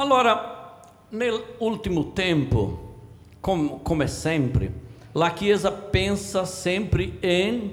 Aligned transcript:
Allora, 0.00 0.78
nell'ultimo 1.08 2.12
tempo, 2.12 2.94
com, 3.40 3.82
come 3.82 4.06
sempre, 4.06 4.72
la 5.10 5.32
Chiesa 5.32 5.72
pensa 5.72 6.44
sempre 6.44 7.18
in 7.18 7.72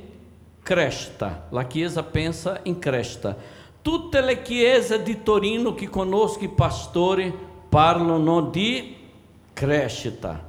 crescita. 0.63 1.45
La 1.49 1.67
Chiesa 1.67 2.01
pensa 2.01 2.61
in 2.63 2.79
crescita. 2.79 3.37
Tutte 3.79 4.21
le 4.21 4.41
chiese 4.41 5.03
di 5.03 5.21
Torino 5.21 5.75
che 5.75 5.87
conosco 5.87 6.43
i 6.43 6.49
pastori 6.49 7.31
parlano 7.69 8.41
di 8.41 8.95
crescita. 9.53 10.43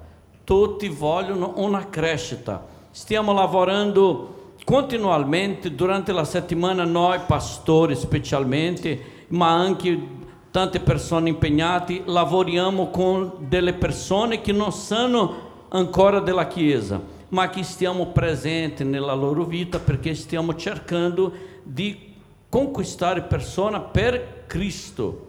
Tutti 0.45 0.89
vogliono 0.89 1.53
una 1.57 1.91
crescita. 1.91 2.65
Stiamo 2.91 3.35
lavorando 3.35 4.55
continuamente 4.65 5.75
durante 5.75 6.13
la 6.13 6.25
settimana 6.25 6.85
noi 6.85 7.21
pastori 7.27 7.95
specialmente, 7.95 9.27
ma 9.29 9.53
anche 9.53 10.25
tante 10.57 10.81
persone 10.81 11.29
impegnate, 11.29 12.01
lavoriamo 12.07 12.89
con 12.89 13.31
delle 13.41 13.75
persone 13.75 14.41
che 14.41 14.53
non 14.53 14.73
sono 14.73 15.67
ancora 15.69 16.21
della 16.21 16.47
Chiesa, 16.47 16.99
ma 17.29 17.51
che 17.51 17.63
stiamo 17.63 18.07
presenti 18.07 18.83
nella 18.83 19.13
loro 19.13 19.45
vita 19.45 19.79
perché 19.79 20.15
stiamo 20.15 20.55
cercando 20.55 21.31
di 21.63 22.15
conquistare 22.49 23.21
persone 23.21 23.83
per 23.93 24.45
Cristo. 24.47 25.27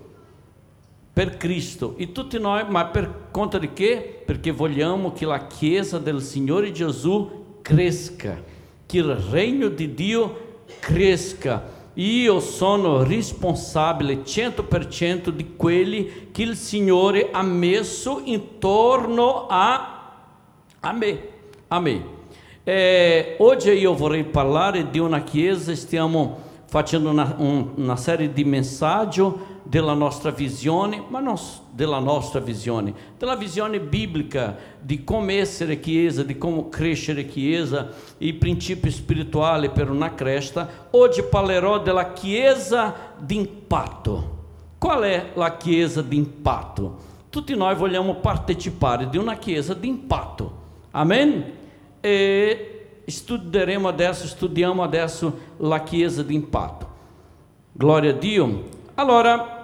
Per 1.11 1.35
Cristo 1.35 1.95
e 1.97 2.13
tutti 2.13 2.39
noi, 2.39 2.63
ma 2.69 2.85
per 2.85 3.27
conta 3.29 3.57
di 3.57 3.73
che? 3.73 4.21
Perché 4.25 4.51
vogliamo 4.51 5.11
che 5.11 5.25
la 5.25 5.45
Chiesa 5.45 5.99
del 5.99 6.21
Signore 6.21 6.71
Gesù 6.71 7.57
cresca, 7.61 8.41
che 8.85 8.97
il 8.97 9.13
regno 9.13 9.67
di 9.67 9.93
Dio 9.93 10.61
cresca 10.79 11.76
io 11.97 12.39
sono 12.39 13.03
responsabile 13.03 14.21
100% 14.23 15.29
di 15.29 15.55
quelli 15.55 16.29
che 16.31 16.43
il 16.43 16.55
Signore 16.55 17.29
ha 17.31 17.41
messo 17.41 18.21
intorno 18.23 19.47
a, 19.47 20.13
a 20.79 20.91
me. 20.91 21.19
A 21.67 21.79
me. 21.79 22.15
Eh, 22.63 23.35
oggi 23.39 23.71
io 23.71 23.95
vorrei 23.95 24.25
parlare 24.25 24.89
di 24.89 24.99
una 24.99 25.21
chiesa, 25.21 25.73
stiamo 25.73 26.45
facendo 26.65 27.09
una, 27.09 27.33
un, 27.37 27.71
una 27.75 27.95
serie 27.95 28.31
di 28.31 28.43
messaggi 28.43 29.21
della 29.69 29.93
nostra 29.93 30.31
visione, 30.31 31.03
ma 31.09 31.19
non 31.19 31.35
della 31.71 31.99
nostra 31.99 32.39
visione, 32.39 32.93
della 33.17 33.35
visione 33.35 33.79
biblica 33.79 34.55
di 34.79 35.03
come 35.03 35.39
essere 35.39 35.79
chiesa, 35.79 36.23
di 36.23 36.37
come 36.37 36.69
crescere 36.69 37.25
chiesa, 37.25 37.89
i 38.19 38.33
princípi 38.33 38.89
spirituali 38.89 39.69
per 39.69 39.89
una 39.89 40.13
crescita. 40.13 40.87
Oggi 40.91 41.21
parlerò 41.23 41.81
della 41.81 42.13
chiesa 42.13 42.95
di 43.19 43.35
impatto. 43.35 44.35
Qual 44.77 45.01
è 45.01 45.31
la 45.33 45.57
chiesa 45.57 46.01
di 46.01 46.15
impatto? 46.15 47.05
Tutti 47.29 47.55
noi 47.55 47.75
vogliamo 47.75 48.15
partecipare 48.15 49.09
di 49.09 49.17
una 49.17 49.35
chiesa 49.35 49.73
di 49.73 49.89
impatto. 49.89 50.65
Amen? 50.91 51.53
E 51.99 52.71
studieremo 53.05 53.87
adesso, 53.87 54.27
studiamo 54.27 54.81
adesso 54.81 55.37
la 55.57 55.83
chiesa 55.83 56.23
di 56.23 56.35
impatto. 56.35 56.95
Glória 57.73 58.11
a 58.11 58.13
Dio. 58.13 58.75
Allora, 58.95 59.56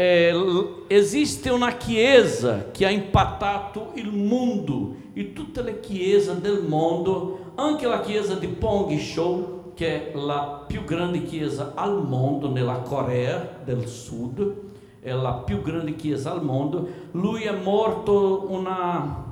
eh, 0.00 0.84
esiste 0.86 1.50
una 1.50 1.76
chiesa 1.76 2.70
che 2.70 2.86
ha 2.86 2.90
impattato 2.90 3.90
il 3.94 4.10
mondo 4.10 4.94
e 5.12 5.34
tutte 5.34 5.60
le 5.60 5.80
chiese 5.80 6.40
del 6.40 6.62
mondo, 6.66 7.52
anche 7.56 7.86
la 7.86 8.00
chiesa 8.00 8.34
di 8.34 8.46
Pong 8.46 8.96
Show, 8.96 9.72
che 9.74 10.10
è 10.10 10.16
la 10.16 10.64
più 10.66 10.84
grande 10.84 11.24
chiesa 11.24 11.72
al 11.74 12.02
mondo 12.02 12.50
nella 12.50 12.78
Corea 12.78 13.58
del 13.62 13.86
Sud, 13.86 14.68
è 15.02 15.12
la 15.12 15.34
più 15.34 15.60
grande 15.60 15.94
chiesa 15.96 16.32
al 16.32 16.42
mondo. 16.42 16.88
Lui 17.10 17.42
è 17.42 17.52
morto 17.52 18.46
una 18.48 19.28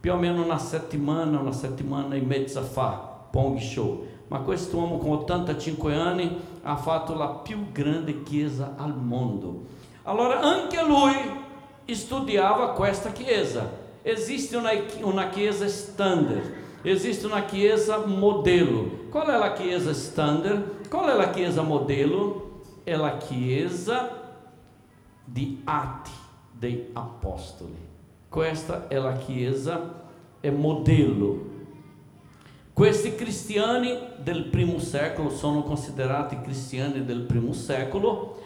più 0.00 0.12
o 0.12 0.16
meno 0.16 0.42
una 0.42 0.58
settimana, 0.58 1.38
una 1.38 1.52
settimana 1.52 2.14
e 2.14 2.20
mezza 2.22 2.62
fa, 2.62 3.26
Pong 3.30 3.58
Show. 3.58 4.06
Ma 4.28 4.38
questo 4.38 4.78
uomo 4.78 4.96
con 4.96 5.10
85 5.10 5.94
anni 5.94 6.34
ha 6.62 6.76
fatto 6.76 7.14
la 7.14 7.28
più 7.28 7.70
grande 7.72 8.22
chiesa 8.22 8.74
al 8.78 8.96
mondo. 8.96 9.80
Allora 10.04 10.40
anche 10.40 10.82
lui 10.82 11.14
studiava 11.94 12.70
questa 12.70 13.12
chiesa. 13.12 13.80
Esiste 14.02 14.56
una, 14.56 14.70
una 15.02 15.28
chiesa 15.28 15.68
standard, 15.68 16.52
esiste 16.82 17.26
una 17.26 17.44
chiesa 17.44 18.04
modelo. 18.04 19.06
Qual 19.10 19.26
è 19.26 19.38
la 19.38 19.52
chiesa 19.52 19.92
standard? 19.92 20.88
Qual 20.88 21.08
è 21.08 21.14
la 21.14 21.30
chiesa 21.30 21.62
modelo? 21.62 22.60
È 22.82 22.96
la 22.96 23.16
chiesa 23.16 24.20
di 25.24 25.60
Atti 25.64 26.10
dei 26.50 26.90
Apostoli. 26.92 27.90
Questa 28.28 28.88
è 28.88 28.96
la 28.96 29.12
Chiesa, 29.12 30.04
è 30.40 30.48
modello. 30.48 31.50
Questi 32.72 33.14
cristiani 33.14 33.98
del 34.22 34.44
primo 34.44 34.78
secolo 34.78 35.28
sono 35.28 35.62
considerati 35.62 36.40
cristiani 36.40 37.04
del 37.04 37.20
primo 37.22 37.52
secolo, 37.52 38.40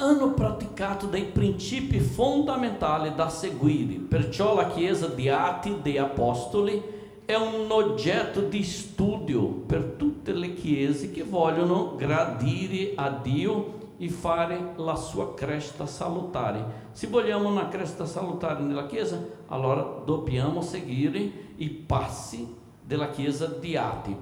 hanno 0.00 0.32
praticato 0.32 1.06
dei 1.06 1.24
principi 1.24 2.00
fondamentali 2.00 3.14
da 3.14 3.28
seguire, 3.28 3.94
perciò 3.96 4.54
la 4.54 4.68
Chiesa 4.68 5.06
di 5.06 5.28
Atti 5.28 5.78
dei 5.82 5.98
Apostoli 5.98 6.98
è 7.26 7.34
un 7.34 7.70
oggetto 7.70 8.40
di 8.40 8.64
studio 8.64 9.46
per 9.46 9.94
tutte 9.96 10.32
le 10.32 10.54
chiese 10.54 11.12
che 11.12 11.22
vogliono 11.22 11.94
gradire 11.96 12.92
a 12.96 13.10
Dio 13.10 13.78
e 13.98 14.08
fare 14.08 14.72
la 14.76 14.96
sua 14.96 15.34
crescita 15.34 15.86
salutare. 15.86 16.88
Se 16.92 17.06
vogliamo 17.06 17.48
una 17.48 17.68
crescita 17.68 18.06
salutare 18.06 18.62
nella 18.62 18.86
Chiesa, 18.86 19.22
allora 19.48 20.02
dobbiamo 20.04 20.62
seguire 20.62 21.30
i 21.56 21.68
passi 21.68 22.52
della 22.82 23.10
Chiesa 23.10 23.46
di 23.46 23.76
Atti. 23.76 24.16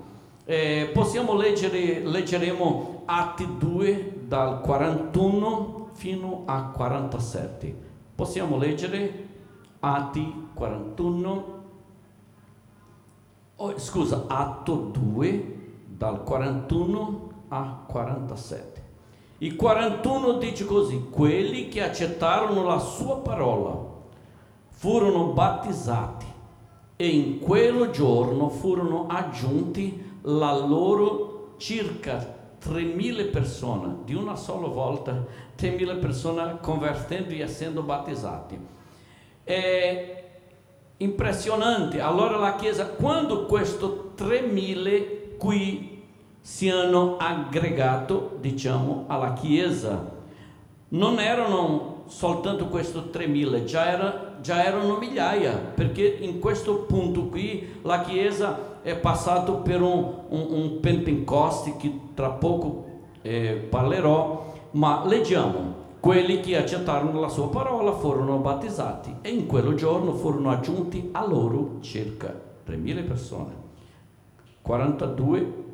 Eh, 0.45 0.91
possiamo 0.93 1.35
leggere, 1.35 2.03
leggeremo 2.03 3.03
Atti 3.07 3.49
2 3.59 4.18
dal 4.29 4.61
41 4.61 5.89
fino 5.93 6.43
a 6.45 6.65
47. 6.65 7.87
Possiamo 8.15 8.59
leggere 8.59 9.27
Atti 9.81 10.51
41, 10.53 11.63
oh, 13.57 13.79
scusa, 13.79 14.25
Atto 14.27 14.75
2 14.75 15.71
dal 15.87 16.23
41 16.23 17.31
a 17.49 17.85
47. 17.87 18.83
I 19.39 19.57
41 19.57 20.33
dice 20.35 20.67
così, 20.67 21.07
quelli 21.09 21.69
che 21.69 21.83
accettarono 21.83 22.65
la 22.65 22.79
sua 22.81 23.21
parola 23.21 23.77
furono 24.69 25.33
battezzati 25.33 26.27
e 26.97 27.09
in 27.09 27.39
quel 27.39 27.89
giorno 27.91 28.51
furono 28.51 29.07
aggiunti 29.07 30.19
la 30.23 30.55
loro 30.59 31.55
circa 31.57 32.37
3.000 32.63 33.31
persone, 33.31 33.99
di 34.05 34.15
una 34.15 34.37
sola 34.37 34.67
volta 34.69 35.25
3.000 35.59 35.99
persone 35.99 36.59
convertendo 36.61 37.33
e 37.33 37.41
essendo 37.41 37.83
battezzati. 37.83 38.59
È 39.45 40.25
impressionante, 40.99 42.01
allora 42.01 42.37
la 42.37 42.57
Chiesa, 42.57 42.87
quando 42.87 43.47
questo 43.47 44.13
3.000 44.17 45.37
qui 45.39 46.03
si 46.41 46.69
hanno 46.69 47.17
aggregato, 47.19 48.37
diciamo, 48.41 49.05
alla 49.07 49.33
Chiesa. 49.35 50.17
Non 50.91 51.21
erano 51.21 52.05
soltanto 52.07 52.69
questo 52.69 53.11
3.000, 53.13 53.65
già, 53.65 53.91
era, 53.91 54.37
già 54.41 54.65
erano 54.65 54.97
migliaia, 54.97 55.53
perché 55.53 56.07
in 56.21 56.39
questo 56.39 56.85
punto 56.85 57.27
qui 57.27 57.81
la 57.83 58.01
Chiesa 58.01 58.78
è 58.83 58.97
passata 58.97 59.53
per 59.53 59.83
un, 59.83 60.15
un, 60.29 60.47
un 60.51 60.81
Pentecoste 60.81 61.77
che 61.77 61.93
tra 62.15 62.31
poco 62.31 62.87
eh, 63.23 63.67
parlerò, 63.69 64.55
ma 64.73 65.05
leggiamo. 65.07 65.87
Quelli 66.01 66.41
che 66.41 66.57
accettarono 66.57 67.19
la 67.19 67.29
sua 67.29 67.49
parola 67.49 67.93
furono 67.93 68.37
battezzati 68.39 69.17
e 69.21 69.31
in 69.31 69.47
quel 69.47 69.75
giorno 69.75 70.13
furono 70.13 70.51
aggiunti 70.51 71.09
a 71.13 71.27
loro 71.27 71.79
circa 71.81 72.33
3.000 72.67 73.07
persone. 73.07 73.67
42 74.63 75.67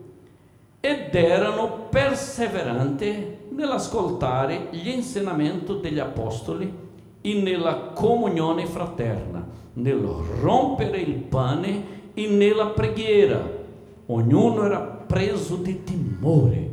ed 0.80 1.14
erano 1.14 1.88
perseveranti 1.90 3.36
nell'ascoltare 3.50 4.68
gli 4.70 4.88
insegnamenti 4.88 5.78
degli 5.80 5.98
apostoli 5.98 6.72
e 7.20 7.40
nella 7.40 7.92
comunione 7.94 8.66
fraterna, 8.66 9.46
nel 9.74 9.98
rompere 10.40 10.98
il 10.98 11.14
pane 11.14 11.93
e 12.14 12.28
nella 12.28 12.68
preghiera. 12.68 13.62
Ognuno 14.06 14.64
era 14.64 14.80
preso 14.80 15.56
di 15.56 15.82
timore 15.82 16.70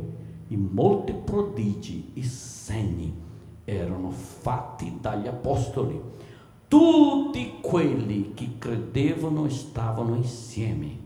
e 0.48 0.56
molti 0.56 1.12
prodigi 1.12 2.12
e 2.14 2.22
segni 2.22 3.12
erano 3.64 4.10
fatti 4.10 4.98
dagli 5.00 5.26
apostoli. 5.26 6.00
Tutti 6.68 7.58
quelli 7.60 8.32
che 8.34 8.52
credevano 8.58 9.48
stavano 9.48 10.14
insieme 10.14 10.98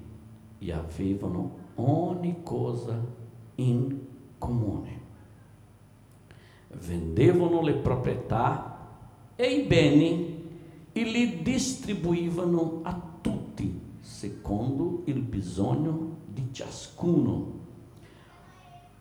e 0.58 0.72
avevano 0.72 1.64
ogni 1.76 2.36
cosa 2.42 3.00
in 3.56 3.98
comune. 4.38 5.04
Vendevano 6.86 7.62
le 7.62 7.74
proprietà 7.74 8.74
e 9.34 9.46
i 9.46 9.62
beni 9.66 10.44
e 10.92 11.02
li 11.02 11.42
distribuivano 11.42 12.80
a 12.82 12.92
tutti 12.92 13.15
secondo 14.16 15.02
il 15.04 15.20
bisogno 15.20 16.16
di 16.26 16.48
ciascuno. 16.50 17.64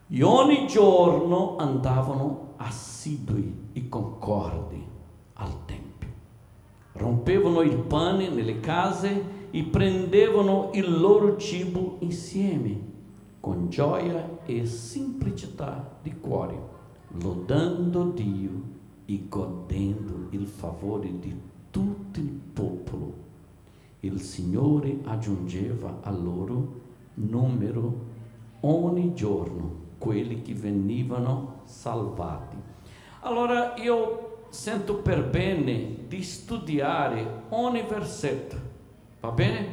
E 0.10 0.24
ogni 0.24 0.68
giorno 0.68 1.56
andavano 1.56 2.56
assidui 2.58 3.70
e 3.72 3.88
concordi 3.88 4.86
al 5.36 5.66
Tempio. 5.66 6.10
Rompevano 6.92 7.62
il 7.62 7.78
pane 7.78 8.28
nelle 8.30 8.60
case 8.60 9.50
e 9.52 9.64
prendevano 9.64 10.72
il 10.74 11.00
loro 11.00 11.38
cibo 11.38 11.96
insieme, 12.00 12.78
con 13.40 13.70
gioia 13.70 14.40
e 14.46 14.66
semplicità 14.66 15.98
di 16.02 16.14
cuore, 16.20 16.62
lodando 17.22 18.04
Dio 18.10 18.52
e 19.06 19.26
godendo 19.30 20.28
il 20.32 20.46
favore 20.46 21.20
di 21.20 21.34
tutto 21.72 22.20
il 22.20 22.32
popolo. 22.52 23.25
Il 24.06 24.22
Signore 24.22 25.00
aggiungeva 25.06 26.02
a 26.04 26.12
loro 26.12 26.82
numero 27.16 28.06
ogni 28.60 29.16
giorno 29.16 29.84
quelli 29.98 30.44
che 30.44 30.54
venivano 30.54 31.62
salvati. 31.64 32.56
Allora 33.22 33.74
io 33.78 34.44
sento 34.50 34.98
per 34.98 35.28
bene 35.28 36.06
di 36.08 36.22
studiare 36.22 37.46
ogni 37.50 37.82
versetto, 37.82 38.56
va 39.22 39.32
bene? 39.32 39.68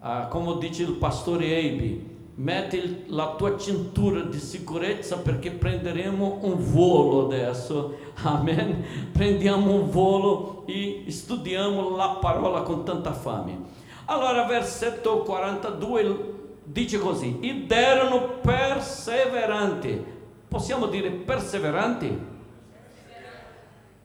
Ah, 0.00 0.26
come 0.26 0.58
dice 0.58 0.82
il 0.82 0.94
pastore 0.94 1.44
Eibi, 1.44 2.09
metti 2.40 3.04
la 3.08 3.34
tua 3.36 3.58
cintura 3.58 4.20
di 4.22 4.38
sicurezza 4.38 5.18
perché 5.18 5.50
prenderemo 5.50 6.38
un 6.42 6.56
volo 6.58 7.26
adesso, 7.26 7.96
amen? 8.22 9.10
Prendiamo 9.12 9.72
un 9.72 9.90
volo 9.90 10.64
e 10.66 11.04
studiamo 11.08 11.94
la 11.96 12.16
parola 12.20 12.62
con 12.62 12.84
tanta 12.84 13.12
fame. 13.12 13.58
Allora, 14.06 14.46
versetto 14.46 15.18
42 15.18 16.34
dice 16.64 16.98
così: 16.98 17.38
ed 17.40 17.70
erano 17.70 18.38
perseveranti. 18.40 20.18
Possiamo 20.48 20.86
dire 20.86 21.10
perseveranti? 21.10 22.38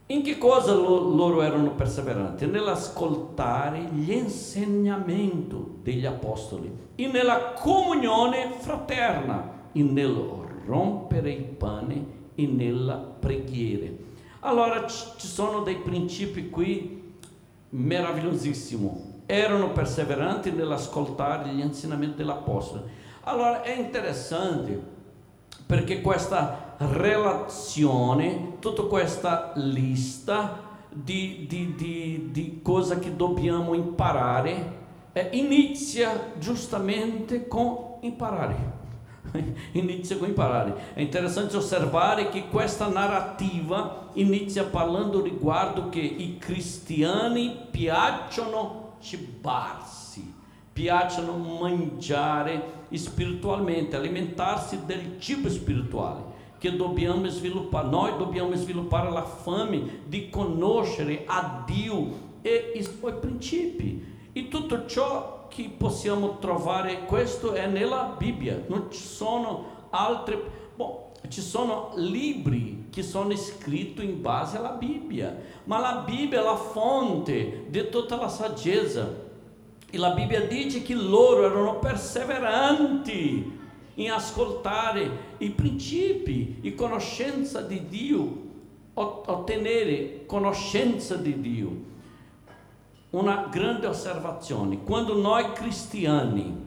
In 0.08 0.22
che 0.22 0.38
cosa 0.38 0.72
loro 0.74 1.42
erano 1.42 1.72
perseveranti? 1.72 2.46
Nell'ascoltare 2.46 3.90
gli 3.92 4.12
insegnamenti 4.12 5.56
degli 5.82 6.06
apostoli 6.06 6.72
e 6.94 7.08
nella 7.08 7.54
comunione 7.54 8.54
fraterna 8.60 9.70
e 9.72 9.82
nel 9.82 10.16
rompere 10.66 11.32
il 11.32 11.44
pane 11.46 12.06
e 12.36 12.46
nella 12.46 12.98
preghiera. 12.98 13.92
Allora 14.42 14.86
ci 14.86 15.26
sono 15.28 15.62
dei 15.62 15.78
principi 15.78 16.52
qui 16.52 17.14
meravigliosissimi 17.70 19.14
erano 19.26 19.72
perseveranti 19.72 20.52
nell'ascoltare 20.52 21.50
gli 21.50 21.62
insegnamenti 21.62 22.18
dell'Apostolo. 22.18 22.84
Allora 23.24 23.64
è 23.64 23.76
interessante 23.76 24.80
perché 25.66 26.02
questa 26.02 26.65
relazione, 26.78 28.58
tutta 28.60 28.84
questa 28.84 29.52
lista 29.56 30.64
di, 30.90 31.46
di, 31.48 31.76
di, 31.76 32.30
di 32.32 32.60
cose 32.62 33.00
che 33.00 33.16
dobbiamo 33.16 33.74
imparare, 33.74 34.84
eh, 35.14 35.30
inizia 35.34 36.34
giustamente 36.38 37.48
con 37.48 37.98
imparare. 38.02 38.74
inizia 39.74 40.18
con 40.18 40.28
imparare. 40.28 40.94
È 40.94 41.02
interessante 41.02 41.58
osservare 41.58 42.30
che 42.30 42.48
questa 42.48 42.88
narrativa 42.88 44.10
inizia 44.14 44.64
parlando 44.64 45.22
riguardo 45.22 45.90
che 45.90 46.00
i 46.00 46.38
cristiani 46.38 47.68
piacciono 47.72 48.96
cibarsi, 49.00 50.34
piacciono 50.72 51.34
mangiare 51.38 52.84
spiritualmente, 52.94 53.98
alimentarsi 53.98 54.86
del 54.86 55.20
cibo 55.20 55.50
spirituale 55.50 56.35
che 56.66 56.76
dobbiamo 56.76 57.28
sviluppare. 57.28 57.88
Noi 57.88 58.18
dobbiamo 58.18 58.56
sviluppare 58.56 59.12
la 59.12 59.24
fame 59.24 60.02
di 60.08 60.30
conoscere 60.32 61.24
a 61.28 61.64
Dio 61.64 62.34
e 62.42 62.72
i 62.76 62.84
suoi 62.84 63.14
principi. 63.14 64.14
E 64.34 64.48
tutto 64.48 64.88
ciò 64.88 65.46
che 65.48 65.72
possiamo 65.78 66.40
trovare, 66.40 67.06
questo 67.06 67.54
è 67.54 67.68
nella 67.68 68.16
Bibbia, 68.18 68.64
non 68.68 68.88
ci 68.90 69.04
sono 69.04 69.88
altre... 69.92 70.64
Bom, 70.76 71.04
ci 71.30 71.42
sono 71.42 71.92
libri 71.96 72.88
che 72.90 73.04
sono 73.04 73.36
scritti 73.36 74.04
in 74.04 74.22
base 74.22 74.58
alla 74.58 74.72
Bibbia, 74.72 75.38
ma 75.66 75.80
la 75.80 76.04
Bibbia 76.06 76.42
è 76.42 76.44
la 76.44 76.56
fonte 76.56 77.66
di 77.70 77.90
tutta 77.90 78.16
la 78.16 78.28
saggezza. 78.28 79.24
E 79.90 79.98
la 79.98 80.12
Bibbia 80.12 80.42
dice 80.42 80.82
che 80.82 80.96
loro 80.96 81.46
erano 81.46 81.78
perseveranti 81.78 83.55
in 83.96 84.12
ascoltare 84.12 85.36
i 85.38 85.50
principi 85.52 86.60
e 86.62 86.74
conoscenza 86.74 87.62
di 87.62 87.88
Dio, 87.88 88.44
ottenere 88.94 90.26
conoscenza 90.26 91.16
di 91.16 91.40
Dio. 91.40 91.94
Una 93.12 93.48
grande 93.50 93.88
osservazione, 93.88 94.84
quando 94.84 95.16
noi 95.16 95.54
cristiani 95.54 96.64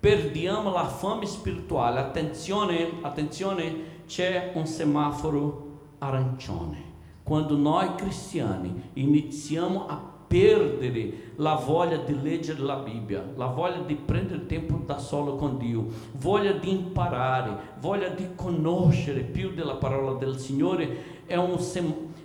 perdiamo 0.00 0.72
la 0.72 0.86
fame 0.86 1.26
spirituale, 1.26 2.00
attenzione, 2.00 2.98
attenzione 3.02 4.02
c'è 4.06 4.52
un 4.54 4.66
semaforo 4.66 5.78
arancione. 5.98 6.92
Quando 7.22 7.56
noi 7.56 7.94
cristiani 7.94 8.90
iniziamo 8.94 9.86
a 9.86 10.13
perdere 10.34 11.32
la 11.36 11.54
voglia 11.54 11.98
di 11.98 12.20
leggere 12.20 12.60
la 12.60 12.74
Bibbia, 12.74 13.24
la 13.36 13.46
voglia 13.46 13.78
di 13.82 13.94
prendere 13.94 14.46
tempo 14.46 14.82
da 14.84 14.98
solo 14.98 15.36
con 15.36 15.58
Dio, 15.58 15.86
voglia 16.14 16.50
di 16.50 16.72
imparare, 16.72 17.56
voglia 17.78 18.08
di 18.08 18.30
conoscere 18.34 19.20
più 19.20 19.54
della 19.54 19.76
parola 19.76 20.18
del 20.18 20.36
Signore, 20.38 21.22
è 21.26 21.36
un, 21.36 21.56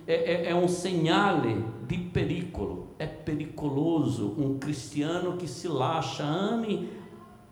è, 0.04 0.42
è, 0.44 0.50
un 0.50 0.68
segnale 0.68 1.54
di 1.86 1.98
pericolo, 1.98 2.94
è 2.96 3.06
pericoloso 3.06 4.34
un 4.38 4.58
cristiano 4.58 5.36
che 5.36 5.46
si 5.46 5.68
lascia 5.68 6.24
anni 6.24 6.88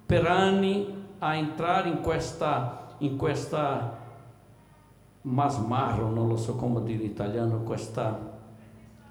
per 0.05 0.27
anni 0.27 0.93
a 1.21 1.37
entrare 1.37 1.89
in 1.89 2.01
questa, 2.01 2.97
in 2.99 3.17
questa 3.17 3.97
masmarro, 5.23 6.11
non 6.11 6.27
lo 6.27 6.37
so 6.37 6.57
come 6.57 6.83
dire 6.83 7.05
in 7.05 7.11
italiano, 7.11 7.63
questa, 7.63 8.38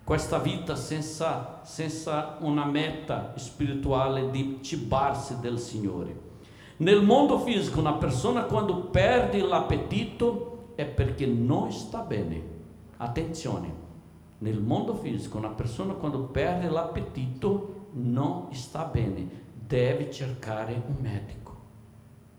questa 0.07 0.37
vita 0.37 0.77
senza, 0.77 1.59
senza 1.63 2.37
una 2.39 2.63
meta 2.63 3.33
spirituale 3.35 4.29
di 4.29 4.59
cibarsi 4.61 5.41
del 5.41 5.59
Signore. 5.59 6.17
Nel 6.77 7.03
mondo 7.03 7.39
fisico, 7.39 7.81
una 7.81 7.95
persona 7.95 8.43
quando 8.43 8.83
perde 8.83 9.41
l'appetito 9.41 10.69
è 10.75 10.85
perché 10.85 11.25
non 11.25 11.73
sta 11.73 12.03
bene. 12.03 12.41
Attenzione, 12.95 13.73
nel 14.37 14.61
mondo 14.61 14.95
fisico, 14.95 15.39
una 15.39 15.49
persona 15.49 15.91
quando 15.91 16.19
perde 16.19 16.69
l'appetito 16.69 17.87
non 17.95 18.47
sta 18.53 18.85
bene, 18.85 19.27
deve 19.53 20.09
cercare 20.09 20.81
un 20.87 20.95
medico 21.01 21.46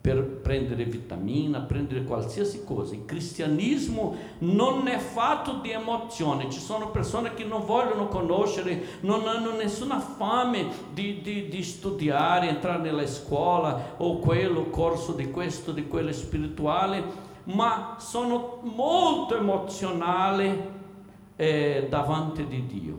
per 0.09 0.25
prendere 0.25 0.85
vitamina, 0.85 1.61
prendere 1.61 2.05
qualsiasi 2.05 2.65
cosa. 2.65 2.95
Il 2.95 3.05
cristianesimo 3.05 4.17
non 4.39 4.89
è 4.89 4.97
fatto 4.97 5.59
di 5.61 5.71
emozioni, 5.71 6.51
ci 6.51 6.61
sono 6.61 6.89
persone 6.89 7.35
che 7.35 7.45
non 7.45 7.67
vogliono 7.67 8.09
conoscere, 8.09 9.01
non 9.01 9.29
hanno 9.29 9.55
nessuna 9.55 10.01
fame 10.01 10.67
di, 10.95 11.21
di, 11.21 11.49
di 11.49 11.63
studiare, 11.63 12.49
entrare 12.49 12.81
nella 12.81 13.07
scuola 13.07 13.97
o 13.99 14.19
quello 14.19 14.71
corso 14.71 15.13
di 15.13 15.31
questo, 15.31 15.73
di 15.73 15.87
quello 15.87 16.13
spirituale, 16.13 17.05
ma 17.45 17.97
sono 17.99 18.61
molto 18.63 19.37
emozionali 19.37 20.59
eh, 21.37 21.87
davanti 21.91 22.47
di 22.47 22.65
Dio. 22.65 22.99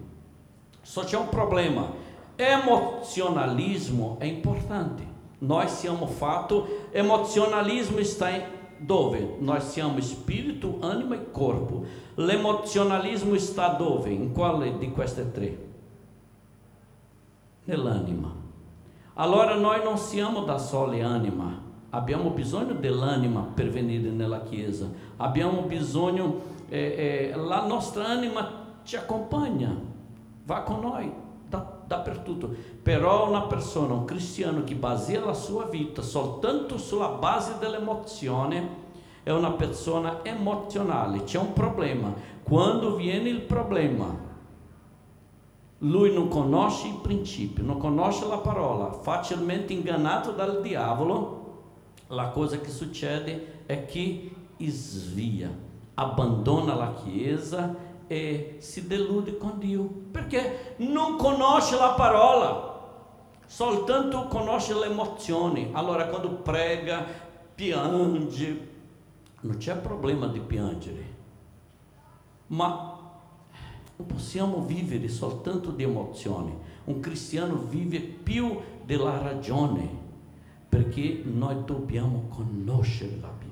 Só 0.83 1.01
c'è 1.01 1.17
un 1.17 1.29
problema, 1.29 1.91
emozionalismo 2.35 4.17
è 4.19 4.25
importante 4.25 5.17
nós 5.41 5.72
siamo 5.72 6.08
fatto, 6.08 6.67
emozionalismo 6.93 8.00
está 8.00 8.31
em 8.31 8.43
dove? 8.79 9.38
Nós 9.39 9.63
siamo 9.63 10.01
spirito, 10.01 10.79
anima 10.81 11.15
e 11.15 11.19
corpo. 11.31 11.86
L'emozionalismo 12.17 13.36
está 13.36 13.69
dove? 13.69 14.12
In 14.12 14.34
quale 14.34 14.77
di 14.77 14.91
queste 14.91 15.31
tre? 15.31 15.67
Nell'anima. 17.65 18.36
Allora 19.13 19.55
noi 19.55 19.84
non 19.84 19.98
siamo 19.98 20.43
da 20.43 20.58
sole 20.58 21.01
anima, 21.03 21.62
abbiamo 21.89 22.29
bisogno 22.29 22.74
dell'anima 22.74 23.41
per 23.41 23.69
venire 23.69 24.10
nella 24.10 24.41
chiesa, 24.43 24.89
abbiamo 25.17 25.63
bisogno, 25.63 26.39
eh, 26.69 27.31
eh, 27.34 27.36
la 27.36 27.65
nostra 27.65 28.08
anima 28.08 28.50
ci 28.84 28.96
accompagna, 28.96 29.75
va 30.46 30.62
con 30.62 30.79
noi 30.79 31.12
dappertutto. 31.89 32.53
Però 32.84 33.27
una 33.27 33.41
persona, 33.41 33.96
un 33.96 34.05
cristiano 34.05 34.63
che 34.63 34.75
baseia 34.75 35.25
la 35.25 35.34
sua 35.34 35.65
vita 35.65 36.03
soltanto 36.03 36.77
sulla 36.77 37.08
base 37.08 37.55
dell'emozione, 37.60 38.88
è 39.24 39.31
una 39.31 39.51
persona 39.51 40.24
emozionale, 40.24 41.24
c'è 41.24 41.39
un 41.39 41.53
problema. 41.53 42.13
Quando 42.43 42.96
viene 42.96 43.29
il 43.29 43.41
problema, 43.41 44.27
lui 45.79 46.13
non 46.13 46.27
conosce 46.29 46.88
i 46.88 47.00
principi, 47.01 47.62
non 47.62 47.77
conosce 47.77 48.27
la 48.27 48.38
parola, 48.38 48.91
facilmente 48.91 49.74
inganato 49.74 50.31
dal 50.31 50.62
diavolo, 50.62 51.38
la 52.08 52.29
cosa 52.29 52.60
che 52.60 52.69
succede 52.69 53.63
è 53.65 53.86
che 53.86 54.31
svia, 54.58 55.50
abbandona 55.96 56.75
la 56.75 56.93
chiesa 56.93 57.75
e 58.09 58.57
si 58.57 58.85
delude 58.87 59.37
con 59.37 59.59
Dio, 59.59 59.83
perché 60.11 60.75
non 60.79 61.15
conosce 61.15 61.77
la 61.77 61.91
parola 61.91 62.69
soltanto 63.49 64.27
conosce 64.27 64.75
le 64.75 64.85
emozioni. 64.85 65.69
Allora 65.71 66.05
quando 66.05 66.29
prega, 66.35 67.03
piange, 67.55 68.67
non 69.41 69.57
c'è 69.57 69.75
problema 69.77 70.27
di 70.27 70.39
piangere, 70.39 71.15
ma 72.47 72.97
non 73.95 74.07
possiamo 74.07 74.61
vivere 74.61 75.07
soltanto 75.09 75.71
di 75.71 75.81
emozioni. 75.81 76.55
Un 76.85 76.99
cristiano 76.99 77.55
vive 77.55 77.99
più 77.99 78.59
della 78.85 79.19
ragione, 79.19 79.97
perché 80.69 81.23
noi 81.25 81.63
dobbiamo 81.65 82.27
conoscere 82.29 83.17
la 83.19 83.29
Bibbia. 83.29 83.48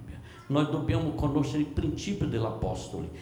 Noi 0.48 0.66
dobbiamo 0.70 1.12
conoscere 1.12 1.64
i 1.64 1.66
principi 1.66 2.28
degli. 2.28 2.46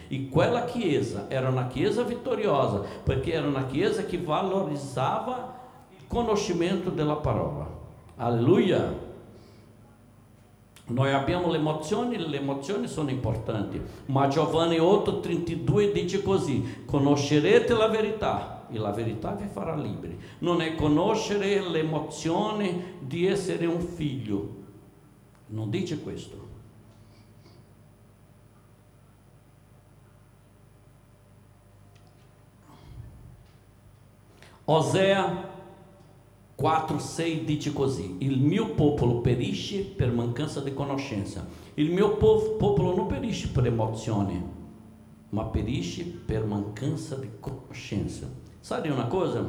E 0.08 0.28
quella 0.28 0.64
chiesa 0.64 1.26
era 1.28 1.48
una 1.48 1.66
chiesa 1.66 2.02
vittoriosa, 2.02 2.82
perché 3.02 3.32
era 3.32 3.46
una 3.46 3.66
chiesa 3.66 4.04
che 4.04 4.18
valorizzava 4.18 5.54
conoscimento 6.06 6.90
della 6.90 7.16
parola. 7.16 7.68
Alleluia! 8.16 9.04
Noi 10.88 11.12
abbiamo 11.12 11.50
le 11.50 11.58
emozioni, 11.58 12.16
le 12.16 12.36
emozioni 12.36 12.86
sono 12.86 13.10
importanti, 13.10 13.82
ma 14.06 14.28
Giovanni 14.28 14.76
8,32 14.76 15.92
dice 15.92 16.22
così: 16.22 16.84
conoscerete 16.84 17.74
la 17.74 17.88
verità 17.88 18.68
e 18.70 18.78
la 18.78 18.92
verità 18.92 19.32
vi 19.32 19.48
farà 19.52 19.74
liberi. 19.74 20.16
Non 20.38 20.60
è 20.60 20.76
conoscere 20.76 21.60
l'emozione 21.68 22.98
di 23.00 23.26
essere 23.26 23.66
un 23.66 23.80
figlio, 23.80 24.48
non 25.48 25.70
dice 25.70 26.00
questo. 26.00 26.45
Osea 34.68 35.54
4, 36.56 36.98
6 36.98 37.44
dice 37.44 37.72
così: 37.72 38.16
Il 38.18 38.40
mio 38.40 38.70
popolo 38.70 39.20
perisce 39.20 39.82
per 39.82 40.10
mancanza 40.10 40.60
di 40.60 40.74
conoscenza. 40.74 41.46
Il 41.74 41.92
mio 41.92 42.16
popolo 42.16 42.94
non 42.94 43.06
perisce 43.06 43.48
per 43.48 43.66
emozione, 43.66 44.42
ma 45.28 45.44
perisce 45.44 46.02
per 46.04 46.44
mancanza 46.44 47.14
di 47.14 47.30
conoscenza. 47.38 48.28
Sabe 48.58 48.88
una 48.88 49.06
cosa? 49.06 49.44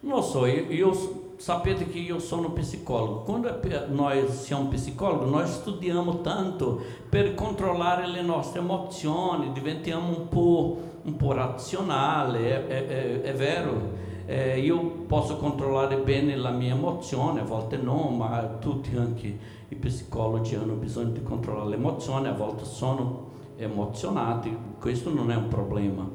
Non 0.00 0.22
so, 0.22 0.46
io, 0.46 0.70
io 0.70 1.34
sapete 1.36 1.86
che 1.88 1.98
io 1.98 2.18
sono 2.18 2.50
psicologo. 2.52 3.22
Quando 3.24 3.60
noi 3.88 4.26
siamo 4.30 4.68
psicólogos, 4.68 5.28
noi 5.28 5.46
studiamo 5.46 6.22
tanto 6.22 6.80
per 7.08 7.34
controllare 7.34 8.06
le 8.06 8.22
nostre 8.22 8.60
emozioni, 8.60 9.52
diventiamo 9.52 10.08
un 10.08 10.28
po', 10.28 10.91
un 11.02 11.16
po 11.16 11.32
razionale, 11.32 12.66
è, 12.66 12.86
è, 12.86 13.20
è, 13.22 13.34
vero 13.34 14.00
eh, 14.26 14.60
io 14.60 14.80
posso 15.06 15.36
controllare 15.36 15.96
bene 15.98 16.36
la 16.36 16.50
mia 16.50 16.74
emozione, 16.74 17.40
a 17.40 17.44
volte 17.44 17.76
no, 17.76 18.08
ma 18.10 18.56
tutti 18.60 18.94
anche 18.96 19.38
i 19.68 19.74
psicologi 19.74 20.54
hanno 20.54 20.74
bisogno 20.74 21.10
di 21.10 21.22
controllare 21.22 21.70
l'emozione, 21.70 22.28
a 22.28 22.34
volte 22.34 22.64
sono 22.64 23.30
emozionati, 23.56 24.56
questo 24.78 25.12
non 25.12 25.30
è 25.30 25.36
un 25.36 25.48
problema. 25.48 26.08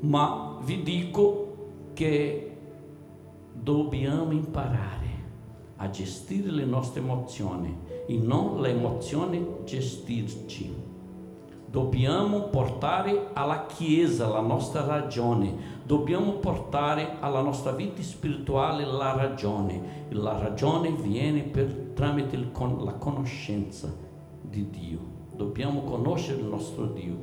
Ma 0.00 0.58
vi 0.62 0.82
dico 0.82 1.46
che 1.92 2.56
dobbiamo 3.52 4.30
imparare 4.32 5.08
a 5.76 5.90
gestire 5.90 6.50
le 6.50 6.64
nostre 6.64 7.00
emozioni 7.00 7.76
e 8.06 8.16
non 8.16 8.60
le 8.60 8.70
emozioni 8.70 9.46
gestirci. 9.64 10.89
Dobbiamo 11.70 12.48
portare 12.48 13.28
alla 13.32 13.66
Chiesa 13.66 14.26
la 14.26 14.40
nostra 14.40 14.84
ragione, 14.84 15.54
dobbiamo 15.84 16.32
portare 16.32 17.18
alla 17.20 17.42
nostra 17.42 17.70
vita 17.70 18.02
spirituale 18.02 18.84
la 18.84 19.14
ragione. 19.14 20.08
E 20.08 20.14
la 20.14 20.36
ragione 20.36 20.90
viene 20.90 21.42
per, 21.42 21.92
tramite 21.94 22.34
il, 22.34 22.50
la 22.80 22.94
conoscenza 22.94 23.94
di 24.40 24.68
Dio. 24.68 24.98
Dobbiamo 25.32 25.82
conoscere 25.82 26.40
il 26.40 26.46
nostro 26.46 26.86
Dio. 26.86 27.14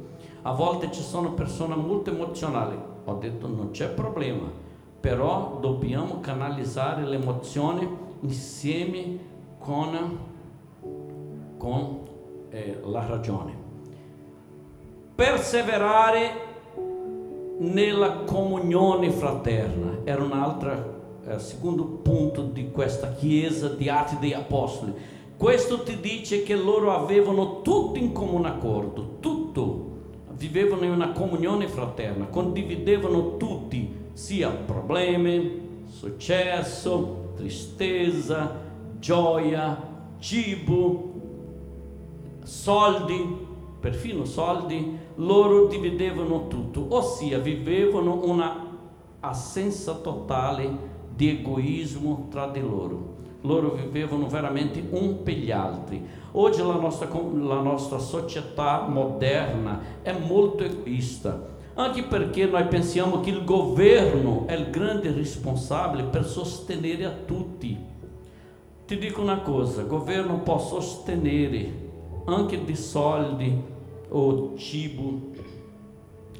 A 0.44 0.54
volte 0.54 0.94
ci 0.94 1.02
sono 1.02 1.34
persone 1.34 1.76
molto 1.76 2.12
emozionali, 2.12 2.80
ho 3.04 3.14
detto 3.16 3.50
non 3.50 3.72
c'è 3.72 3.90
problema, 3.90 4.50
però 4.98 5.58
dobbiamo 5.60 6.22
canalizzare 6.22 7.06
l'emozione 7.06 7.86
insieme 8.22 9.20
con, 9.60 10.20
con 11.58 12.00
eh, 12.50 12.80
la 12.86 13.06
ragione. 13.06 13.67
Perseverare 15.18 16.32
nella 17.58 18.18
comunione 18.18 19.10
fraterna. 19.10 20.02
Era 20.04 20.22
un 20.22 20.32
altro 20.32 21.22
eh, 21.26 21.40
secondo 21.40 21.86
punto 21.86 22.44
di 22.44 22.70
questa 22.70 23.14
chiesa 23.14 23.68
di 23.68 23.90
Atti 23.90 24.18
degli 24.20 24.34
Apostoli. 24.34 24.94
Questo 25.36 25.82
ti 25.82 26.00
dice 26.00 26.44
che 26.44 26.56
loro 26.56 26.92
avevano 26.92 27.64
tutto 27.64 27.98
in 27.98 28.12
comune 28.12 28.48
accordo, 28.48 29.18
tutto. 29.20 29.86
Vivevano 30.34 30.84
in 30.84 30.92
una 30.92 31.14
comunione 31.14 31.68
fraterna, 31.68 32.26
condividevano 32.26 33.38
tutti, 33.38 33.92
sia 34.14 34.50
problemi, 34.50 35.86
successo, 35.88 37.32
tristezza, 37.36 38.56
gioia, 39.00 39.82
cibo, 40.20 41.12
soldi, 42.44 43.47
perfino 43.80 44.26
soldi, 44.26 44.98
loro 45.16 45.68
dividevano 45.68 46.48
tutto, 46.48 46.86
ossia 46.90 47.38
vivevano 47.40 48.26
una 48.26 48.66
assenza 49.20 49.96
totale 49.96 50.96
di 51.16 51.30
egoismo 51.30 52.28
tra 52.30 52.48
di 52.48 52.62
loro. 52.62 53.16
Loro 53.42 53.74
vivevano 53.74 54.28
veramente 54.28 54.84
un 54.90 55.22
per 55.24 55.36
gli 55.36 55.52
altri. 55.52 56.06
Oggi 56.32 56.62
la 56.62 56.76
nostra, 56.76 57.08
la 57.08 57.60
nostra 57.62 58.00
società 58.00 58.88
moderna 58.88 59.80
è 60.02 60.18
molto 60.18 60.64
egoista, 60.64 61.56
anche 61.76 62.04
perché 62.04 62.46
noi 62.48 62.66
pensiamo 62.66 63.20
che 63.20 63.30
il 63.30 63.44
governo 63.44 64.46
è 64.48 64.56
il 64.56 64.70
grande 64.70 65.12
responsabile 65.12 66.04
per 66.04 66.26
sostenere 66.26 67.06
a 67.06 67.14
tutti. 67.26 67.78
Ti 68.86 68.98
dico 68.98 69.22
una 69.22 69.40
cosa, 69.40 69.84
governo 69.84 70.40
può 70.40 70.58
sostenere 70.60 71.86
anche 72.30 72.64
di 72.64 72.76
soldi 72.76 73.62
o 74.10 74.56
cibo, 74.58 75.32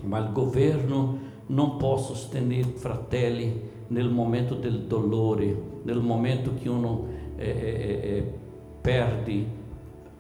ma 0.02 0.18
il 0.20 0.32
governo 0.34 1.18
non 1.48 1.78
può 1.78 1.98
sostenere 1.98 2.68
fratelli 2.76 3.62
nel 3.88 4.10
momento 4.10 4.54
del 4.54 4.82
dolore, 4.82 5.80
nel 5.84 6.02
momento 6.02 6.54
che 6.62 6.68
uno 6.68 7.06
eh, 7.38 7.48
eh, 7.48 8.10
eh, 8.18 8.34
perde 8.82 9.56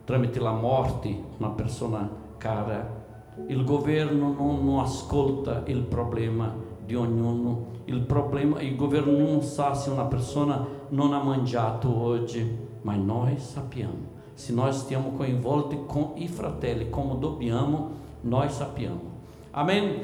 tramite 0.05 0.39
la 0.39 0.53
morte 0.53 1.13
una 1.37 1.49
persona 1.49 2.09
cara. 2.37 2.95
Il 3.47 3.65
governo 3.65 4.33
non, 4.33 4.63
non 4.63 4.79
ascolta 4.79 5.63
il 5.67 5.81
problema 5.81 6.55
di 6.85 6.95
ognuno. 6.95 7.75
Il, 7.85 8.01
problema, 8.01 8.61
il 8.61 8.75
governo 8.77 9.17
non 9.17 9.41
sa 9.41 9.73
se 9.73 9.89
una 9.89 10.05
persona 10.05 10.65
non 10.89 11.11
ha 11.11 11.21
mangiato 11.21 11.93
oggi, 11.93 12.57
ma 12.81 12.95
noi 12.95 13.37
sappiamo 13.37 14.15
se 14.37 14.53
nós 14.53 14.81
stiamo 14.81 15.13
coinvolti 15.17 15.79
con 15.87 16.11
i 16.15 16.27
fratelli 16.27 16.91
come 16.91 17.17
dobbiamo, 17.17 17.89
noi 18.21 18.47
sappiamo. 18.51 19.01
Amen. 19.49 19.95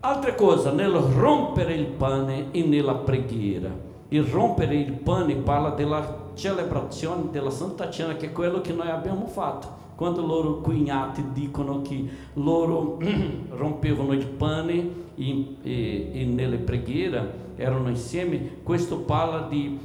Altra 0.00 0.34
cosa, 0.34 0.72
nel 0.72 0.92
rompere 0.92 1.74
il 1.74 1.84
pane 1.84 2.46
e 2.52 2.62
nella 2.64 2.94
preghiera. 2.94 3.70
Il 4.08 4.24
rompere 4.24 4.76
il 4.76 4.92
pane 4.92 5.34
parla 5.34 5.70
della 5.70 6.30
celebrazione 6.32 7.24
della 7.30 7.50
Santa 7.50 7.90
Cena, 7.90 8.16
che 8.16 8.28
è 8.28 8.32
quello 8.32 8.62
che 8.62 8.72
noi 8.72 8.88
abbiamo 8.88 9.26
fatto. 9.26 9.68
Quando 9.94 10.24
loro 10.24 10.60
cugnati 10.62 11.32
dicono 11.34 11.82
che 11.82 12.02
loro 12.34 12.98
rompevano 13.50 14.14
il 14.14 14.26
pane 14.26 14.90
e, 15.16 15.56
e, 15.62 16.10
e 16.14 16.24
nelle 16.24 16.56
preghiere 16.56 17.52
erano 17.56 17.90
insieme, 17.90 18.62
questo 18.62 19.00
parla 19.00 19.46
di, 19.46 19.78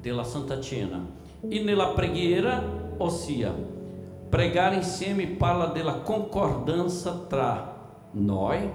della 0.00 0.24
Santa 0.24 0.58
Cena 0.60 1.18
e 1.48 1.62
nella 1.62 1.88
preghiera, 1.88 2.62
ossia, 2.98 3.54
pregare 4.28 4.76
insieme 4.76 5.26
parla 5.26 5.66
della 5.66 6.00
concordanza 6.00 7.24
tra 7.28 7.78
noi, 8.12 8.70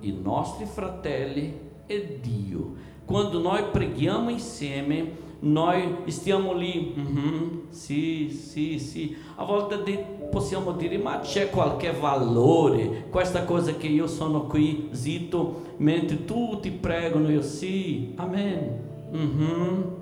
i 0.00 0.18
nostri 0.22 0.64
fratelli 0.64 1.58
e 1.86 2.18
Dio. 2.20 2.74
Quando 3.04 3.40
noi 3.40 3.64
preghiamo 3.70 4.30
insieme, 4.30 5.26
noi 5.40 5.98
stiamo 6.06 6.52
lì, 6.52 6.92
mhm, 6.96 7.70
sì, 7.70 8.28
sì, 8.30 8.78
sì, 8.78 9.16
a 9.36 9.44
volte 9.44 10.16
possiamo 10.30 10.72
dire 10.72 10.98
ma 10.98 11.20
c'è 11.20 11.48
qualche 11.48 11.92
valore, 11.92 13.06
questa 13.08 13.44
cosa 13.44 13.74
che 13.76 13.86
io 13.86 14.06
sono 14.08 14.42
qui 14.46 14.88
zitto 14.90 15.74
mentre 15.78 16.24
tutti 16.24 16.70
pregano, 16.70 17.30
io 17.30 17.42
sì, 17.42 18.12
amen. 18.16 18.86
Mhm. 19.10 19.97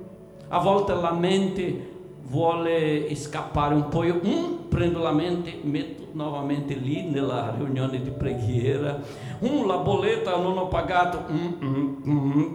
A 0.48 0.58
volte 0.60 0.94
la 0.94 1.12
mente 1.12 1.94
vuole 2.28 3.14
scappare 3.14 3.74
un 3.74 3.88
po', 3.88 4.04
io 4.04 4.20
mm, 4.24 4.68
prendo 4.68 5.00
la 5.00 5.12
mente, 5.12 5.58
metto 5.62 6.08
novamente 6.12 6.74
lì 6.74 7.08
nella 7.08 7.54
riunione 7.56 8.00
di 8.00 8.10
preghiera, 8.10 9.00
mm, 9.44 9.66
la 9.66 9.78
bolletta 9.78 10.36
non 10.36 10.56
ho 10.56 10.68
pagato, 10.68 11.24
mm, 11.30 11.52
mm, 11.64 12.10
mm, 12.10 12.54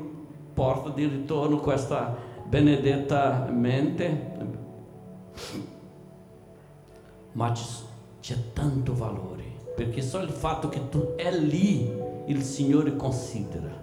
porta 0.54 0.90
di 0.90 1.06
ritorno 1.06 1.58
questa 1.58 2.16
benedetta 2.46 3.48
mente. 3.52 4.30
Ma 7.34 7.52
c'è 8.20 8.36
tanto 8.54 8.94
valore, 8.94 9.44
perché 9.76 10.02
só 10.02 10.20
il 10.20 10.30
fatto 10.30 10.70
che 10.70 10.90
tu 10.90 11.16
è 11.16 11.32
lì, 11.32 11.90
il 12.28 12.42
Signore 12.42 12.96
considera. 12.96 13.81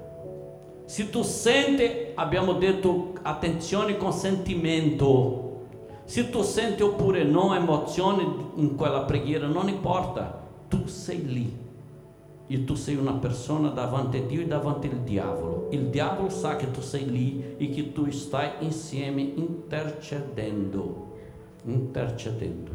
Se 0.89 1.11
tu 1.11 1.23
sente, 1.23 2.13
abbiamo 2.15 2.55
detto, 2.55 3.13
attenzione 3.21 3.99
con 3.99 4.11
sentimento, 4.11 5.67
se 6.07 6.31
tu 6.31 6.41
senti 6.41 6.83
oppure 6.83 7.25
não 7.25 7.55
emozione 7.55 8.23
in 8.55 8.75
quella 8.75 9.03
preghiera, 9.03 9.47
non 9.47 9.69
importa, 9.69 10.49
tu 10.67 10.87
sei 10.87 11.27
lì. 11.27 11.55
E 12.47 12.65
tu 12.65 12.75
sei 12.75 12.97
una 12.97 13.13
persona 13.13 13.69
davanti 13.69 14.17
a 14.17 14.23
Dio 14.23 14.41
e 14.41 14.47
davanti 14.47 14.89
al 14.89 15.01
diavolo. 15.01 15.67
Il 15.73 15.89
diavolo 15.89 16.31
sa 16.31 16.57
che 16.57 16.71
tu 16.71 16.81
sei 16.81 17.05
lì 17.11 17.57
e 17.59 17.69
che 17.69 17.93
tu 17.93 18.11
stai 18.11 18.53
insieme 18.61 19.21
intercedendo. 19.21 21.17
Intercedendo. 21.65 22.71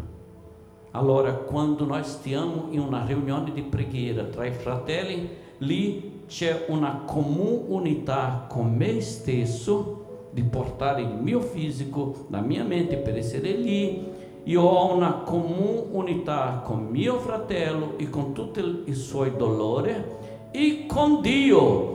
Allora, 0.92 1.34
quando 1.34 1.84
nós 1.86 2.06
stiamo 2.06 2.68
in 2.70 2.80
una 2.80 3.04
riunione 3.04 3.52
di 3.54 3.64
preghiera 3.64 4.26
tra 4.26 4.46
i 4.46 4.52
fratelli, 4.52 5.28
lì 5.58 6.13
c'è 6.28 6.66
una 6.70 7.04
comune 7.06 7.64
unità 7.68 8.46
con 8.50 8.74
me 8.74 9.02
stesso 9.02 10.28
di 10.32 10.44
portare 10.44 11.02
il 11.02 11.16
mio 11.22 11.40
fisico, 11.40 12.26
la 12.30 12.42
mia 12.42 12.64
mente 12.64 12.98
per 12.98 13.18
essere 13.18 13.52
lì. 13.52 14.12
Io 14.46 14.62
ho 14.62 14.94
una 14.94 15.22
comune 15.26 15.86
unità 15.92 16.62
con 16.66 16.88
mio 16.90 17.20
fratello 17.20 17.98
e 17.98 18.10
con 18.10 18.34
tutti 18.34 18.84
i 18.86 18.94
suoi 18.94 19.36
dolori 19.38 19.94
e 20.52 20.86
con 20.88 21.22
Dio. 21.22 21.92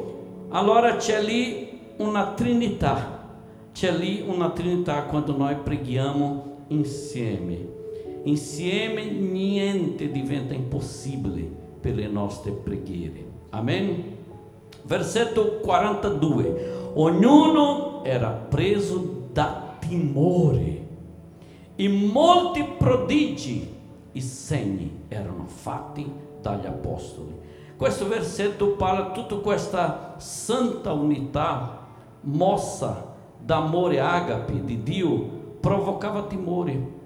Allora 0.51 0.97
c'è 0.97 1.23
lì 1.23 1.81
una 1.99 2.33
trinità, 2.33 3.37
c'è 3.73 3.93
lì 3.93 4.25
una 4.27 4.51
trinità 4.51 5.03
quando 5.03 5.37
noi 5.37 5.57
preghiamo 5.57 6.65
insieme. 6.69 7.77
Insieme 8.23 9.05
niente 9.05 10.11
diventa 10.11 10.55
impossibile 10.55 11.43
per 11.81 11.95
le 11.95 12.09
nostre 12.09 12.53
preghiere. 12.53 13.25
Amen? 13.51 14.17
Versetto 14.89 15.59
42. 15.59 16.93
Ognuno 16.95 18.03
era 18.05 18.31
preso 18.31 19.27
da 19.31 19.75
timore 19.79 20.87
e 21.77 21.89
molti 21.89 22.65
prodigi 22.79 23.71
e 24.11 24.21
segni 24.23 25.03
erano 25.09 25.45
fatti 25.47 26.11
dagli 26.41 26.65
apostoli. 26.65 27.39
Questo 27.77 28.09
versetto 28.09 28.69
parla 28.77 29.11
tutta 29.11 29.37
questa 29.37 30.15
santa 30.17 30.93
unità 30.93 31.87
mossa 32.23 33.15
d'amore 33.39 34.01
agape 34.01 34.65
di 34.65 34.83
Dio, 34.83 35.19
provocava 35.61 36.23
timore. 36.23 36.97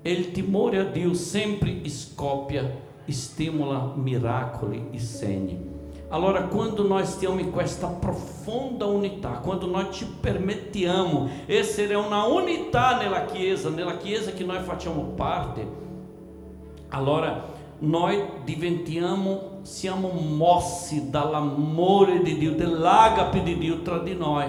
E 0.00 0.10
il 0.10 0.30
timore 0.30 0.78
a 0.78 0.84
Dio 0.84 1.12
sempre 1.12 1.86
scoppia 1.90 2.86
stimola 3.12 3.92
miracoli 3.96 4.88
e 4.92 4.98
segni. 4.98 5.67
Allora, 6.10 6.44
quando 6.44 6.84
nós 6.84 7.16
temos 7.16 7.46
questa 7.52 7.86
profonda 7.86 8.86
unità, 8.86 9.40
quando 9.44 9.66
nós 9.66 9.94
ci 9.94 10.06
permettiamo 10.06 11.28
essere 11.46 11.94
una 11.96 12.24
unità 12.24 12.96
nella 12.96 13.26
Chiesa, 13.26 13.68
nella 13.68 13.98
Chiesa 13.98 14.32
che 14.32 14.42
noi 14.42 14.62
facciamo 14.62 15.02
parte, 15.14 15.66
allora 16.88 17.44
noi 17.80 18.24
diventiamo, 18.42 19.60
siamo 19.62 20.08
mossi 20.08 21.10
dall'amore 21.10 22.22
di 22.22 22.38
Dio, 22.38 22.54
dell'agape 22.54 23.42
di 23.42 23.58
Dio 23.58 23.82
tra 23.82 23.98
di 23.98 24.14
noi. 24.14 24.46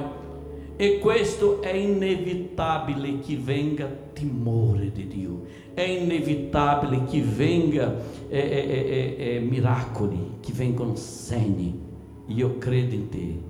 E 0.77 0.99
questo 0.99 1.61
è 1.61 1.73
inevitabile 1.73 3.19
che 3.19 3.35
venga 3.35 3.85
timore 4.13 4.93
di 4.93 5.07
Dio, 5.07 5.41
è 5.79 5.87
inevitabile 5.87 7.05
che 7.05 7.21
venga 7.21 7.95
eh, 8.27 8.37
eh, 8.37 9.15
eh, 9.17 9.39
miracoli, 9.39 10.37
che 10.41 10.51
vengano 10.51 10.95
segni. 10.95 11.87
Io 12.27 12.57
credo 12.57 12.95
in 12.95 13.09
te, 13.09 13.41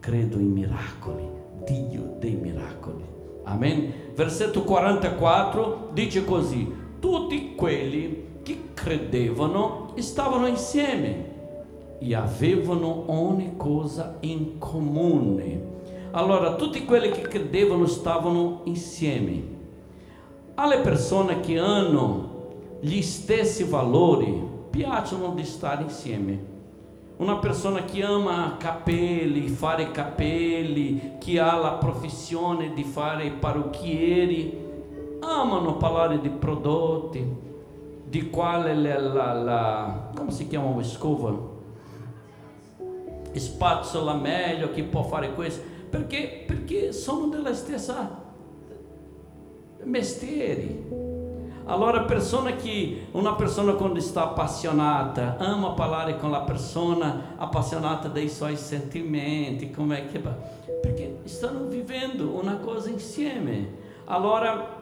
credo 0.00 0.38
in 0.38 0.52
miracoli, 0.52 1.22
Dio 1.64 2.16
dei 2.18 2.34
miracoli. 2.34 3.04
Amen. 3.44 3.92
Versetto 4.14 4.62
44 4.62 5.90
dice 5.92 6.24
così: 6.24 6.68
Tutti 6.98 7.54
quelli 7.54 8.24
che 8.42 8.58
credevano 8.74 9.92
stavano 9.98 10.48
insieme 10.48 11.34
e 11.98 12.14
avevano 12.14 13.04
ogni 13.06 13.54
cosa 13.56 14.16
in 14.20 14.58
comune 14.58 15.74
allora 16.16 16.54
tutti 16.54 16.84
quelli 16.86 17.10
che 17.10 17.20
credevano 17.20 17.86
stavano 17.86 18.62
insieme. 18.64 19.55
Alle 20.58 20.78
persone 20.78 21.40
che 21.40 21.58
hanno 21.58 22.78
gli 22.80 23.02
stessi 23.02 23.64
valori 23.64 24.42
piacciono 24.70 25.34
di 25.34 25.44
stare 25.44 25.82
insieme. 25.82 26.54
Una 27.18 27.36
persona 27.36 27.84
che 27.84 28.02
ama 28.02 28.56
capelli, 28.58 29.48
fare 29.48 29.90
capelli, 29.90 31.16
che 31.18 31.38
ha 31.38 31.56
la 31.56 31.72
professione 31.72 32.72
di 32.72 32.84
fare 32.84 33.32
parrucchieri, 33.32 34.58
amano 35.20 35.76
parlare 35.76 36.20
di 36.20 36.30
prodotti, 36.30 37.22
di 38.08 38.30
quale 38.30 38.74
la, 38.74 38.98
la, 38.98 39.32
la 39.34 40.10
come 40.14 40.30
si 40.30 40.48
chiama 40.48 40.82
scova? 40.82 41.34
Spazzola 43.30 44.14
meglio, 44.14 44.70
che 44.70 44.84
può 44.84 45.02
fare 45.02 45.34
questo 45.34 45.62
perché, 45.90 46.44
perché 46.46 46.92
sono 46.92 47.26
della 47.26 47.52
stessa 47.52 48.24
mestieri. 49.86 50.84
Allora 51.68 52.02
persona 52.02 52.54
che, 52.54 53.06
una 53.12 53.34
persona 53.34 53.72
quando 53.72 54.00
sta 54.00 54.24
appassionata, 54.24 55.36
ama 55.38 55.70
parlare 55.70 56.16
con 56.16 56.30
la 56.30 56.42
persona 56.42 57.34
appassionata 57.36 58.06
dei 58.08 58.28
suoi 58.28 58.56
sentimenti, 58.56 59.70
com'è 59.70 60.06
che 60.06 60.20
perché 60.80 61.20
stanno 61.24 61.66
vivendo 61.66 62.38
una 62.38 62.58
cosa 62.58 62.88
insieme. 62.88 63.84
Allora 64.04 64.74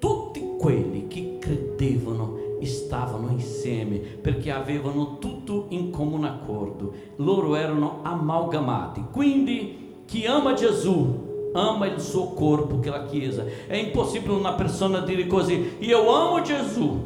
tutti 0.00 0.56
quelli 0.58 1.06
che 1.06 1.38
credevano 1.38 2.42
stavano 2.64 3.28
insieme 3.28 3.98
perché 3.98 4.50
avevano 4.50 5.18
tutto 5.18 5.66
in 5.68 5.90
comune 5.90 6.28
accordo, 6.28 6.92
loro 7.16 7.54
erano 7.54 8.00
amalgamati. 8.02 9.04
Quindi 9.12 10.02
chi 10.06 10.26
ama 10.26 10.54
Gesù 10.54 11.23
ama 11.54 11.86
il 11.86 12.00
suo 12.00 12.28
corpo, 12.30 12.80
che 12.80 12.88
è 12.88 12.92
la 12.92 13.04
Chiesa. 13.04 13.44
È 13.66 13.76
impossibile 13.76 14.34
una 14.34 14.54
persona 14.54 15.00
dire 15.00 15.26
così: 15.26 15.76
Io 15.80 16.12
amo 16.12 16.42
Gesù, 16.42 17.00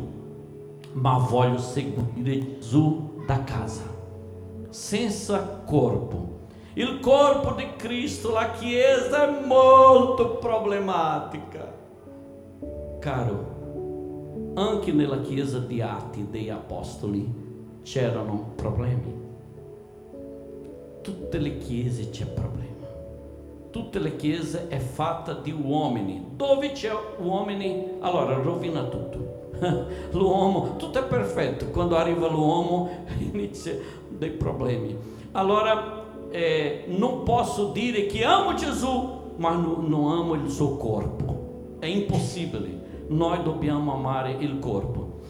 ma 0.92 1.18
voglio 1.18 1.58
seguire 1.58 2.58
Gesù 2.58 3.22
da 3.26 3.44
casa, 3.44 3.84
senza 4.70 5.62
corpo. 5.64 6.36
Il 6.74 7.00
corpo 7.00 7.52
di 7.52 7.66
Cristo, 7.76 8.32
la 8.32 8.50
Chiesa, 8.52 9.28
è 9.28 9.46
molto 9.46 10.36
problematica. 10.36 11.74
Caro, 13.00 13.56
anche 14.54 14.92
nella 14.92 15.20
chiesa 15.20 15.58
di 15.58 15.80
Atti 15.80 16.28
dei 16.30 16.50
Apostoli 16.50 17.46
c'erano 17.82 18.52
problemi. 18.54 19.26
Tutte 21.00 21.38
le 21.38 21.58
chiese 21.58 22.10
c'è 22.10 22.26
problema. 22.26 22.77
Tutte 23.70 23.98
le 23.98 24.16
chiese 24.16 24.68
è 24.68 24.78
fatta 24.78 25.34
di 25.34 25.50
uomini. 25.52 26.32
Dove 26.36 26.72
c'è 26.72 26.90
uomini, 27.18 27.96
allora 28.00 28.34
rovina 28.34 28.84
tutto. 28.84 29.36
L'uomo, 30.12 30.76
tutto 30.76 30.98
è 30.98 31.04
perfetto. 31.04 31.66
Quando 31.66 31.96
arriva 31.96 32.28
l'uomo 32.28 32.88
inizia 33.18 33.76
dei 34.08 34.30
problemi. 34.30 34.96
Allora 35.32 36.04
eh, 36.30 36.84
non 36.86 37.22
posso 37.24 37.70
dire 37.70 38.06
che 38.06 38.24
amo 38.24 38.54
Gesù, 38.54 39.32
ma 39.36 39.50
non, 39.52 39.86
non 39.88 40.12
amo 40.12 40.34
il 40.34 40.50
suo 40.50 40.76
corpo. 40.76 41.76
È 41.78 41.86
impossibile 41.86 42.78
noi 43.08 43.42
dobbiamo 43.42 43.94
amare 43.94 44.36
il 44.38 44.58
corpo. 44.58 45.20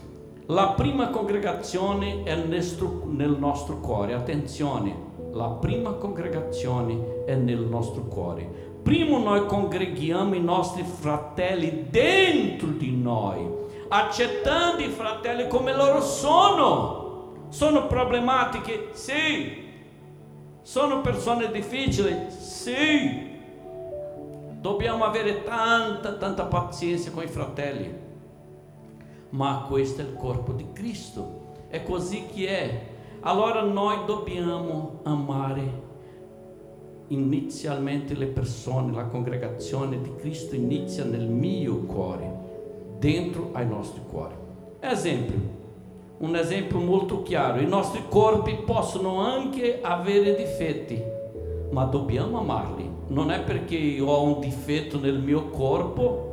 La 0.46 0.70
prima 0.70 1.10
congregazione 1.10 2.22
è 2.24 2.34
nel 2.34 3.36
nostro 3.38 3.78
cuore, 3.78 4.14
attenzione, 4.14 5.06
la 5.32 5.48
prima 5.48 5.92
congregazione 5.92 7.24
è 7.24 7.34
nel 7.34 7.60
nostro 7.60 8.02
cuore. 8.02 8.66
primo 8.82 9.18
noi 9.18 9.44
congreghiamo 9.46 10.34
i 10.34 10.40
nostri 10.40 10.82
fratelli 10.82 11.86
dentro 11.90 12.68
di 12.68 12.96
noi, 12.96 13.46
accettando 13.88 14.82
i 14.82 14.88
fratelli 14.88 15.46
come 15.48 15.74
loro 15.74 16.00
sono. 16.00 17.06
Sono 17.50 17.86
problematiche? 17.86 18.90
Sì. 18.92 19.66
Sono 20.62 21.00
persone 21.00 21.50
difficili? 21.50 22.30
Sì. 22.30 23.26
Dobbiamo 24.60 25.04
avere 25.04 25.42
tanta, 25.44 26.14
tanta 26.14 26.44
pazienza 26.44 27.10
con 27.10 27.22
i 27.22 27.28
fratelli. 27.28 28.06
Ma 29.30 29.66
questo 29.68 30.00
è 30.00 30.04
il 30.04 30.14
corpo 30.14 30.52
di 30.52 30.66
Cristo. 30.72 31.46
È 31.68 31.82
così 31.82 32.26
che 32.34 32.48
è. 32.48 32.80
Allora 33.20 33.62
noi 33.62 33.96
dobbiamo 34.06 35.00
amare 35.02 35.86
inizialmente 37.08 38.14
le 38.14 38.26
persone, 38.26 38.94
la 38.94 39.06
congregazione 39.06 40.00
di 40.00 40.14
Cristo 40.14 40.54
inizia 40.54 41.04
nel 41.04 41.26
mio 41.26 41.78
cuore, 41.78 42.32
dentro 42.98 43.50
ai 43.52 43.66
nostri 43.66 44.02
cuori. 44.08 44.34
Esempio, 44.78 45.56
un 46.18 46.36
esempio 46.36 46.78
molto 46.78 47.22
chiaro, 47.22 47.60
i 47.60 47.66
nostri 47.66 48.02
corpi 48.08 48.54
possono 48.64 49.20
anche 49.20 49.80
avere 49.82 50.36
difetti, 50.36 51.02
ma 51.72 51.84
dobbiamo 51.84 52.38
amarli. 52.38 52.88
Non 53.08 53.32
è 53.32 53.40
perché 53.40 53.76
io 53.76 54.06
ho 54.06 54.22
un 54.22 54.38
difetto 54.38 54.98
nel 54.98 55.18
mio 55.18 55.48
corpo 55.48 56.26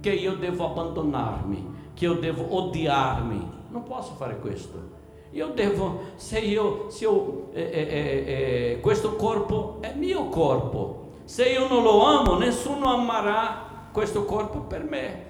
che 0.00 0.10
io 0.10 0.34
devo 0.34 0.66
abbandonarmi, 0.66 1.74
che 1.94 2.04
io 2.04 2.14
devo 2.14 2.54
odiarmi. 2.54 3.48
Non 3.70 3.82
posso 3.84 4.12
fare 4.12 4.38
questo. 4.38 4.97
Io 5.32 5.48
devo, 5.48 6.00
se 6.16 6.38
io, 6.38 6.86
se 6.88 7.04
io 7.04 7.48
eh, 7.52 7.60
eh, 7.60 7.70
eh, 7.70 8.32
eh, 8.72 8.80
questo 8.80 9.16
corpo 9.16 9.76
è 9.80 9.92
mio 9.94 10.28
corpo, 10.28 11.06
se 11.24 11.44
io 11.44 11.68
non 11.68 11.82
lo 11.82 12.02
amo, 12.04 12.38
nessuno 12.38 12.92
amerà 12.92 13.88
questo 13.92 14.24
corpo 14.24 14.60
per 14.60 14.84
me. 14.84 15.26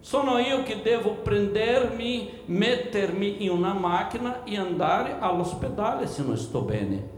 Sono 0.00 0.38
io 0.38 0.62
che 0.62 0.82
devo 0.82 1.10
prendermi, 1.22 2.42
mettermi 2.46 3.44
in 3.44 3.50
una 3.50 3.72
macchina 3.72 4.44
e 4.44 4.56
andare 4.56 5.16
all'ospedale 5.18 6.06
se 6.06 6.22
non 6.22 6.36
sto 6.36 6.60
bene. 6.60 7.14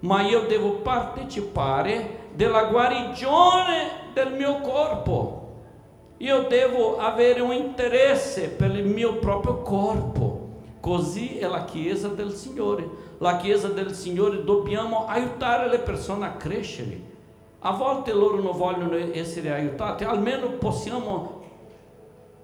Ma 0.00 0.22
io 0.22 0.42
devo 0.42 0.72
partecipare 0.76 2.28
della 2.34 2.64
guarigione 2.64 4.10
del 4.12 4.32
mio 4.32 4.60
corpo. 4.60 5.44
Io 6.18 6.42
devo 6.48 6.98
avere 6.98 7.40
un 7.40 7.52
interesse 7.52 8.48
per 8.48 8.74
il 8.74 8.86
mio 8.86 9.16
proprio 9.16 9.60
corpo. 9.62 10.35
Così 10.86 11.38
è 11.38 11.48
la 11.48 11.64
Chiesa 11.64 12.06
del 12.06 12.32
Signore. 12.32 12.88
La 13.18 13.38
Chiesa 13.38 13.66
del 13.66 13.92
Signore 13.92 14.44
dobbiamo 14.44 15.06
aiutare 15.08 15.68
le 15.68 15.80
persone 15.80 16.26
a 16.26 16.34
crescere. 16.34 17.00
A 17.58 17.72
volte 17.72 18.12
loro 18.12 18.40
non 18.40 18.56
vogliono 18.56 18.94
essere 18.94 19.52
aiutati, 19.52 20.04
almeno 20.04 20.46
possiamo 20.50 21.42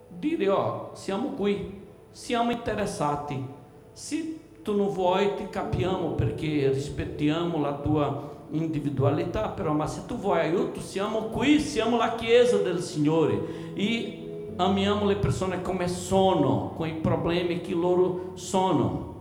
dire, 0.08 0.48
oh, 0.48 0.90
siamo 0.94 1.34
qui, 1.36 1.82
siamo 2.10 2.50
interessati. 2.50 3.46
Se 3.92 4.40
tu 4.60 4.76
non 4.76 4.88
vuoi, 4.88 5.36
ti 5.36 5.48
capiamo 5.48 6.14
perché 6.14 6.68
rispettiamo 6.72 7.60
la 7.60 7.74
tua 7.74 8.28
individualità, 8.50 9.50
però 9.50 9.72
ma 9.72 9.86
se 9.86 10.04
tu 10.04 10.16
vuoi 10.16 10.40
aiuto, 10.40 10.80
siamo 10.80 11.26
qui, 11.26 11.60
siamo 11.60 11.96
la 11.96 12.16
Chiesa 12.16 12.56
del 12.56 12.80
Signore. 12.80 13.72
E 13.74 14.21
amiamo 14.56 15.06
le 15.06 15.16
persone 15.16 15.62
come 15.62 15.88
sono, 15.88 16.72
con 16.76 16.88
i 16.88 16.94
problemi 16.94 17.60
che 17.60 17.74
loro 17.74 18.32
sono, 18.34 19.14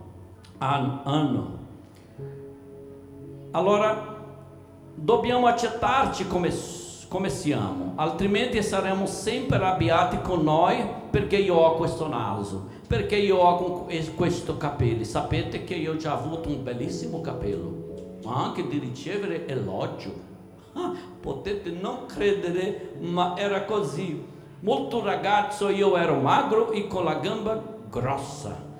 hanno. 0.58 1.60
Allora, 3.52 4.16
dobbiamo 4.94 5.46
accettarci 5.46 6.26
come, 6.26 6.52
come 7.08 7.28
siamo, 7.28 7.92
altrimenti 7.96 8.62
saremo 8.62 9.06
sempre 9.06 9.56
arrabbiati 9.56 10.20
con 10.22 10.42
noi 10.42 10.84
perché 11.10 11.36
io 11.36 11.54
ho 11.56 11.74
questo 11.74 12.08
naso, 12.08 12.68
perché 12.86 13.16
io 13.16 13.36
ho 13.36 13.86
questo 14.14 14.56
capello. 14.56 15.04
Sapete 15.04 15.64
che 15.64 15.74
io 15.74 15.96
già 15.96 16.12
avuto 16.12 16.48
un 16.48 16.62
bellissimo 16.62 17.20
capello, 17.20 18.18
ma 18.24 18.44
anche 18.44 18.66
di 18.66 18.78
ricevere 18.78 19.46
elogio. 19.46 20.30
Ah, 20.74 20.94
potete 21.20 21.70
non 21.70 22.06
credere, 22.06 22.94
ma 23.00 23.36
era 23.36 23.64
così 23.64 24.30
molto 24.62 25.04
ragazzo 25.04 25.68
io 25.68 25.96
ero 25.96 26.16
magro 26.16 26.70
e 26.72 26.86
con 26.86 27.04
la 27.04 27.14
gamba 27.14 27.62
grossa. 27.88 28.70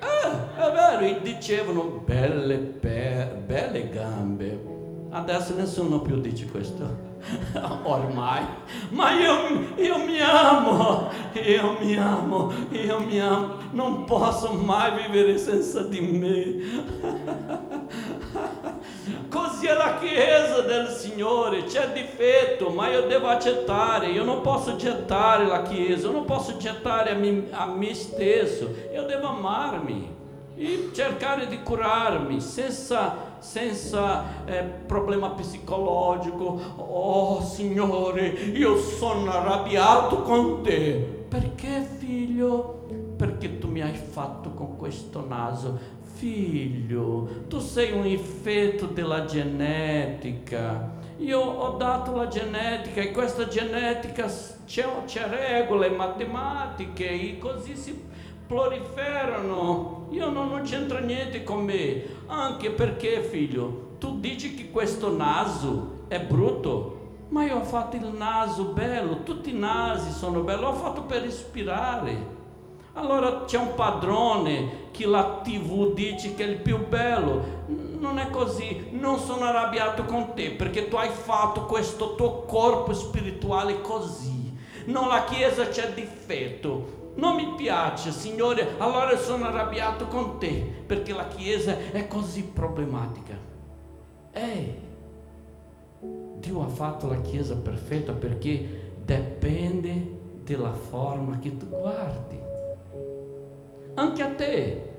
Ah, 0.00 0.56
è 0.56 0.72
vero, 0.72 1.00
e 1.00 1.20
dicevano 1.22 2.02
belle, 2.04 2.56
per, 2.56 3.36
belle 3.46 3.88
gambe. 3.88 4.70
Adesso 5.10 5.54
nessuno 5.54 6.00
più 6.00 6.20
dice 6.20 6.46
questo. 6.46 7.10
Ormai, 7.84 8.44
ma 8.90 9.12
io, 9.12 9.74
io 9.76 10.04
mi 10.04 10.20
amo, 10.20 11.08
io 11.34 11.76
mi 11.80 11.96
amo, 11.96 12.52
io 12.70 13.00
mi 13.00 13.20
amo, 13.20 13.54
non 13.72 14.04
posso 14.04 14.52
mai 14.54 15.02
vivere 15.02 15.38
senza 15.38 15.82
di 15.82 16.00
me. 16.00 17.40
Chiesa 20.02 20.62
del 20.62 20.88
Signore, 20.88 21.64
c'è 21.64 21.92
difetto, 21.92 22.70
ma 22.70 22.88
io 22.88 23.02
devo 23.02 23.28
accettare, 23.28 24.08
io 24.08 24.24
non 24.24 24.40
posso 24.40 24.74
gettare 24.76 25.46
la 25.46 25.62
Chiesa, 25.62 26.08
io 26.08 26.12
non 26.12 26.24
posso 26.24 26.56
gettare 26.56 27.10
a 27.10 27.14
me, 27.14 27.46
a 27.50 27.66
me 27.66 27.94
stesso, 27.94 28.68
io 28.92 29.04
devo 29.04 29.28
amarmi 29.28 30.20
e 30.56 30.90
cercare 30.92 31.46
di 31.46 31.62
curarmi 31.62 32.40
senza, 32.40 33.36
senza 33.38 34.44
eh, 34.44 34.62
problema 34.62 35.30
psicologico. 35.30 36.60
Oh 36.76 37.40
Signore, 37.42 38.26
io 38.26 38.76
sono 38.76 39.30
arrabbiato 39.30 40.22
con 40.22 40.62
te. 40.62 41.20
Perché 41.28 41.86
figlio? 41.98 42.86
Perché 43.16 43.58
tu 43.58 43.68
mi 43.68 43.80
hai 43.80 43.94
fatto 43.94 44.50
con 44.50 44.76
questo 44.76 45.24
naso 45.26 46.00
figlio, 46.22 47.46
tu 47.48 47.58
sei 47.58 47.90
un 47.90 48.06
effetto 48.06 48.86
della 48.86 49.24
genetica. 49.24 51.00
Io 51.18 51.40
ho 51.40 51.76
dato 51.76 52.14
la 52.14 52.28
genetica 52.28 53.00
e 53.00 53.10
questa 53.10 53.48
genetica 53.48 54.30
c'è, 54.64 54.86
c'è 55.04 55.26
regole 55.28 55.90
matematiche 55.90 57.10
e 57.10 57.38
così 57.38 57.74
si 57.74 58.00
proliferano. 58.46 60.06
Io 60.10 60.30
non, 60.30 60.50
non 60.50 60.62
c'entra 60.62 61.00
niente 61.00 61.42
con 61.42 61.64
me, 61.64 62.04
anche 62.26 62.70
perché 62.70 63.22
figlio, 63.22 63.96
tu 63.98 64.20
dici 64.20 64.54
che 64.54 64.70
questo 64.70 65.16
naso 65.16 66.04
è 66.06 66.20
brutto, 66.20 67.24
ma 67.30 67.44
io 67.44 67.56
ho 67.56 67.64
fatto 67.64 67.96
il 67.96 68.12
naso 68.16 68.66
bello, 68.66 69.24
tutti 69.24 69.50
i 69.50 69.58
nasi 69.58 70.12
sono 70.12 70.42
belli, 70.42 70.60
l'ho 70.60 70.74
fatto 70.74 71.02
per 71.02 71.24
ispirare. 71.24 72.41
Allora 72.94 73.44
c'è 73.46 73.56
un 73.56 73.74
padrone 73.74 74.90
che 74.90 75.06
la 75.06 75.40
TV 75.42 75.94
dice 75.94 76.34
che 76.34 76.44
è 76.44 76.48
il 76.48 76.58
più 76.58 76.86
bello. 76.88 77.60
Non 77.98 78.18
è 78.18 78.28
così, 78.28 78.88
non 78.90 79.18
sono 79.18 79.44
arrabbiato 79.44 80.04
con 80.04 80.34
te 80.34 80.50
perché 80.50 80.88
tu 80.88 80.96
hai 80.96 81.08
fatto 81.08 81.64
questo 81.64 82.14
tuo 82.16 82.42
corpo 82.42 82.92
spirituale 82.92 83.80
così. 83.80 84.54
Non 84.86 85.08
la 85.08 85.24
Chiesa 85.24 85.68
c'è 85.68 85.94
difetto. 85.94 87.00
Non 87.14 87.36
mi 87.36 87.54
piace, 87.56 88.10
Signore, 88.10 88.74
allora 88.76 89.16
sono 89.16 89.46
arrabbiato 89.46 90.06
con 90.06 90.38
te 90.38 90.50
perché 90.86 91.14
la 91.14 91.28
Chiesa 91.28 91.76
è 91.92 92.06
così 92.06 92.42
problematica. 92.42 93.38
Ehi, 94.32 94.74
Dio 96.00 96.62
ha 96.62 96.68
fatto 96.68 97.08
la 97.08 97.20
Chiesa 97.22 97.54
perfetta 97.56 98.12
perché 98.12 98.92
dipende 99.02 100.20
dalla 100.44 100.72
forma 100.72 101.38
che 101.38 101.56
tu 101.56 101.68
guardi 101.68 102.41
anche 103.94 104.22
a 104.22 104.34
te. 104.34 104.90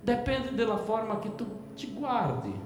Dipende 0.00 0.54
dalla 0.54 0.76
forma 0.76 1.18
che 1.18 1.34
tu 1.34 1.44
ci 1.74 1.92
guardi. 1.92 2.64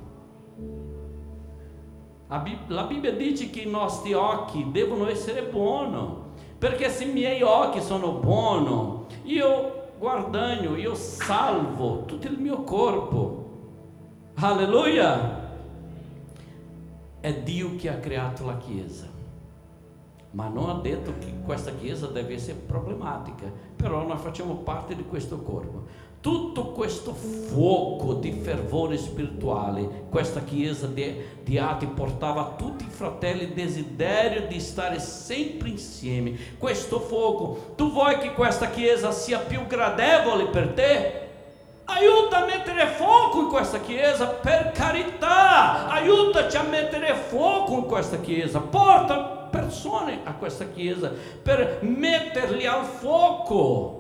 La 2.29 2.85
Bibbia 2.85 3.13
dice 3.13 3.51
che 3.51 3.61
i 3.61 3.71
nostri 3.71 4.13
occhi 4.13 4.71
devono 4.71 5.09
essere 5.09 5.43
buoni, 5.43 6.15
perché 6.59 6.89
se 6.89 7.07
miei 7.07 7.43
occhi 7.43 7.81
sono 7.81 8.13
buoni, 8.13 9.07
io 9.25 9.89
guardando, 9.99 10.77
io 10.77 10.95
salvo 10.95 12.05
tutto 12.05 12.29
il 12.29 12.39
mio 12.39 12.63
corpo. 12.63 13.49
Alleluia! 14.35 15.39
È 17.21 17.35
Dio 17.43 17.75
che 17.77 17.89
ha 17.89 17.99
creato 17.99 18.47
la 18.47 18.57
Chiesa 18.57 19.19
ma 20.33 20.49
non 20.49 20.71
ha 20.71 20.75
detto 20.75 21.15
che 21.19 21.35
questa 21.45 21.73
chiesa 21.73 22.07
deve 22.07 22.35
essere 22.35 22.59
problematica, 22.59 23.51
però 23.81 24.07
noi 24.07 24.19
facciamo 24.19 24.55
parte 24.57 24.95
di 24.95 25.05
questo 25.05 25.41
corpo. 25.41 26.09
Tutto 26.21 26.73
questo 26.73 27.15
fuoco 27.15 28.13
di 28.13 28.33
fervore 28.33 28.99
spirituale, 28.99 30.05
questa 30.11 30.43
chiesa 30.43 30.87
di, 30.87 31.17
di 31.43 31.57
Ati 31.57 31.87
portava 31.87 32.43
a 32.43 32.55
tutti 32.57 32.85
i 32.85 32.91
fratelli 32.91 33.45
il 33.45 33.53
desiderio 33.53 34.47
di 34.47 34.61
stare 34.61 34.99
sempre 34.99 35.71
insieme. 35.71 36.37
Questo 36.59 37.01
fuoco, 37.01 37.73
tu 37.75 37.91
vuoi 37.91 38.19
che 38.19 38.35
questa 38.35 38.69
chiesa 38.69 39.13
sia 39.13 39.39
più 39.39 39.67
gradevole 39.67 40.49
per 40.49 40.69
te? 40.73 41.29
Aiuta 41.85 42.43
a 42.43 42.47
mettere 42.47 42.87
fuoco 42.87 43.41
in 43.41 43.49
questa 43.49 43.81
chiesa, 43.81 44.27
per 44.27 44.73
carità, 44.73 45.89
aiutaci 45.89 46.57
a 46.59 46.63
mettere 46.63 47.15
fuoco 47.15 47.77
in 47.77 47.87
questa 47.87 48.21
chiesa, 48.21 48.61
porta 48.61 49.40
persone 49.61 50.21
a 50.25 50.33
questa 50.35 50.67
chiesa 50.67 51.13
per 51.43 51.79
metterli 51.83 52.67
al 52.67 52.85
fuoco. 52.85 53.99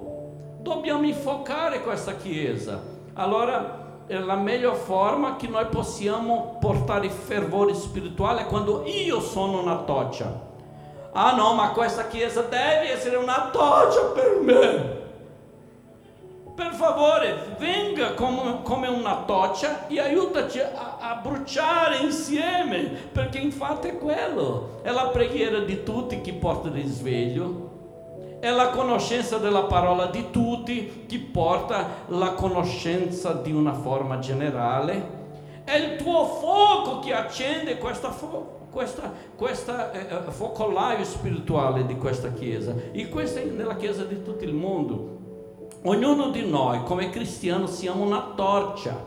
Dobbiamo 0.58 1.06
infuocare 1.06 1.82
questa 1.82 2.16
chiesa. 2.16 2.80
Allora, 3.14 4.04
è 4.06 4.18
la 4.18 4.34
miglior 4.34 4.74
forma 4.74 5.36
che 5.36 5.46
noi 5.46 5.66
possiamo 5.66 6.56
portare 6.60 7.08
fervore 7.08 7.74
spirituale 7.74 8.46
quando 8.46 8.84
io 8.86 9.20
sono 9.20 9.60
una 9.60 9.76
toccia. 9.76 10.48
Ah 11.12 11.34
no, 11.34 11.54
ma 11.54 11.70
questa 11.70 12.06
chiesa 12.06 12.42
deve 12.42 12.92
essere 12.92 13.16
una 13.16 13.50
toccia 13.52 14.00
per 14.14 14.40
me. 14.42 14.99
Per 16.60 16.74
favore, 16.74 17.56
venga 17.58 18.12
come, 18.12 18.60
come 18.62 18.86
una 18.86 19.22
toccia 19.24 19.86
e 19.86 19.98
aiutaci 19.98 20.60
a, 20.60 20.98
a, 21.00 21.14
bruciare 21.14 21.96
insieme, 22.02 22.80
perché 23.10 23.38
infatti 23.38 23.88
è 23.88 23.96
quello. 23.96 24.80
È 24.82 24.90
la 24.90 25.06
preghiera 25.06 25.60
di 25.60 25.82
tutti 25.82 26.20
che 26.20 26.34
porta 26.34 26.68
risveglio. 26.68 28.36
È 28.40 28.50
la 28.50 28.68
conoscenza 28.68 29.38
della 29.38 29.62
parola 29.62 30.08
di 30.08 30.26
tutti 30.30 31.06
che 31.08 31.18
porta 31.32 32.04
la 32.08 32.32
conoscenza 32.32 33.32
di 33.32 33.52
una 33.52 33.72
forma 33.72 34.18
generale. 34.18 35.18
È 35.64 35.74
il 35.74 35.96
tuo 35.96 36.26
fuoco 36.26 36.98
che 36.98 37.14
accende 37.14 37.78
questa 37.78 38.10
fuoco 38.10 38.58
questa, 38.70 39.12
questa 39.34 39.90
eh, 39.92 40.14
eh, 40.14 40.30
focolaio 40.30 41.04
spirituale 41.04 41.86
di 41.86 41.96
questa 41.96 42.32
Chiesa 42.32 42.72
e 42.92 43.08
questa 43.08 43.40
è 43.40 43.44
nella 43.46 43.76
Chiesa 43.76 44.04
di 44.04 44.22
tutto 44.22 44.44
il 44.44 44.52
mondo. 44.52 45.19
Ognuno 45.82 46.28
di 46.28 46.46
noi 46.46 46.82
come 46.84 47.08
cristiano 47.08 47.66
siamo 47.66 48.04
una 48.04 48.34
torcia 48.36 49.02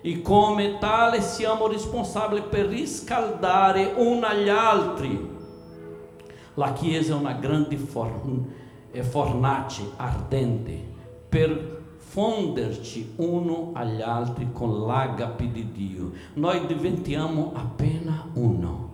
e 0.00 0.20
come 0.22 0.78
tale 0.78 1.20
siamo 1.20 1.68
responsabili 1.68 2.42
per 2.50 2.66
riscaldare 2.66 3.92
uno 3.96 4.26
agli 4.26 4.48
altri. 4.48 5.38
La 6.54 6.72
Chiesa 6.72 7.12
è 7.12 7.16
una 7.16 7.34
grande 7.34 7.76
fornace 7.76 9.82
ardente 9.96 10.88
per 11.28 11.78
fonderci 11.98 13.12
uno 13.16 13.70
agli 13.74 14.02
altri 14.02 14.48
con 14.52 14.84
l'agape 14.84 15.52
di 15.52 15.70
Dio. 15.70 16.10
Noi 16.34 16.66
diventiamo 16.66 17.52
appena 17.54 18.26
uno 18.34 18.88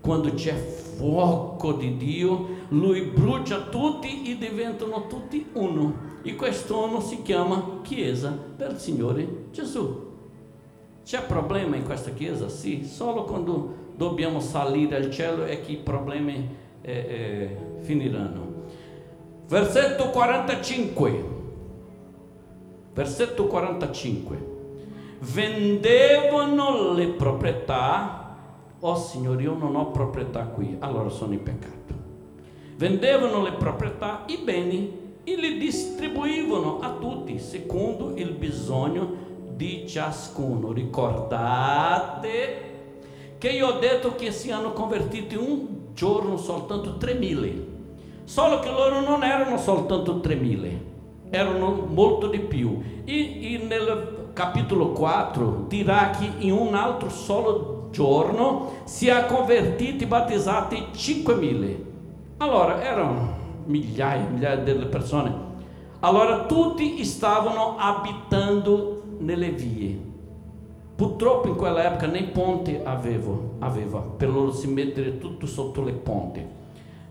quando 0.00 0.32
c'è 0.32 0.54
fuoco 0.54 1.72
di 1.72 1.96
Dio, 1.98 2.46
lui 2.68 3.02
brucia 3.02 3.62
tutti 3.62 4.30
e 4.30 4.38
diventano 4.38 5.06
tutti 5.06 5.44
uno. 5.52 6.07
E 6.22 6.34
questo 6.34 6.84
uno 6.84 7.00
si 7.00 7.22
chiama 7.22 7.80
Chiesa 7.82 8.36
del 8.56 8.78
Signore 8.78 9.46
Gesù. 9.50 10.06
C'è 11.04 11.22
problema 11.24 11.76
in 11.76 11.84
questa 11.84 12.10
Chiesa? 12.10 12.48
Sì, 12.48 12.84
solo 12.84 13.24
quando 13.24 13.86
dobbiamo 13.96 14.40
salire 14.40 14.96
al 14.96 15.10
cielo 15.10 15.44
è 15.44 15.60
che 15.60 15.72
i 15.72 15.76
problemi 15.76 16.48
eh, 16.82 16.92
eh, 16.92 17.56
finiranno. 17.80 18.46
Versetto 19.46 20.10
45. 20.10 21.24
Versetto 22.92 23.46
45. 23.46 24.56
Vendevano 25.20 26.92
le 26.92 27.08
proprietà 27.08 28.18
oh 28.80 28.96
Signore, 28.96 29.42
io 29.42 29.54
non 29.54 29.74
ho 29.74 29.90
proprietà 29.90 30.44
qui, 30.44 30.76
allora 30.78 31.08
sono 31.08 31.32
in 31.32 31.42
peccato. 31.42 31.76
Vendevano 32.76 33.42
le 33.42 33.52
proprietà, 33.52 34.24
i 34.26 34.38
beni 34.44 35.06
e 35.32 35.36
li 35.36 35.58
distribuivano 35.58 36.78
a 36.80 36.90
tutti 36.98 37.38
secondo 37.38 38.12
il 38.14 38.30
bisogno 38.30 39.26
di 39.54 39.86
ciascuno. 39.86 40.72
Ricordate 40.72 42.66
che 43.36 43.50
io 43.50 43.68
ho 43.68 43.78
detto 43.78 44.14
che 44.14 44.32
si 44.32 44.50
hanno 44.50 44.72
convertiti 44.72 45.36
un 45.36 45.92
giorno 45.92 46.38
soltanto 46.38 46.96
3.000, 46.98 47.62
solo 48.24 48.60
che 48.60 48.70
loro 48.70 49.00
non 49.00 49.22
erano 49.22 49.58
soltanto 49.58 50.16
3.000, 50.16 50.78
erano 51.30 51.86
molto 51.88 52.28
di 52.28 52.38
più. 52.40 52.80
E, 53.04 53.54
e 53.54 53.58
nel 53.58 54.30
capitolo 54.32 54.92
4 54.92 55.66
dirà 55.68 56.10
che 56.10 56.30
in 56.38 56.52
un 56.52 56.74
altro 56.74 57.10
solo 57.10 57.88
giorno 57.90 58.82
si 58.84 59.08
è 59.08 59.26
convertiti 59.26 60.04
e 60.04 60.06
battezzati 60.06 60.86
5.000. 60.94 61.76
Allora 62.38 62.82
erano 62.82 63.37
migliaia, 63.68 64.28
migliaia 64.28 64.56
delle 64.56 64.86
persone. 64.86 65.46
Allora 66.00 66.46
tutti 66.46 67.04
stavano 67.04 67.76
abitando 67.76 69.02
nelle 69.18 69.50
vie. 69.50 70.06
Purtroppo 70.94 71.48
in 71.48 71.54
quella 71.54 71.84
epoca 71.84 72.06
nem 72.06 72.30
ponte 72.32 72.82
avevo, 72.84 73.54
aveva 73.60 74.00
per 74.00 74.30
loro 74.30 74.52
si 74.52 74.66
mettere 74.66 75.18
tutto 75.18 75.46
sotto 75.46 75.82
le 75.82 75.92
ponte. 75.92 76.56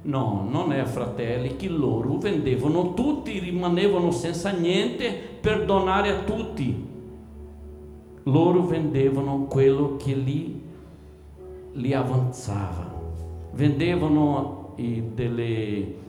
No, 0.01 0.45
non 0.49 0.71
è 0.73 0.83
fratelli 0.83 1.55
che 1.55 1.69
loro 1.69 2.17
vendevano 2.17 2.93
tutti, 2.93 3.39
rimanevano 3.39 4.11
senza 4.11 4.51
niente 4.51 5.11
per 5.39 5.65
donare 5.65 6.09
a 6.09 6.19
tutti. 6.19 6.85
Loro 8.23 8.61
vendevano 8.63 9.45
quello 9.49 9.95
che 9.97 10.13
lì 10.13 10.61
li 11.73 11.93
avanzava. 11.93 12.93
Vendevano 13.53 14.73
delle 14.75 16.05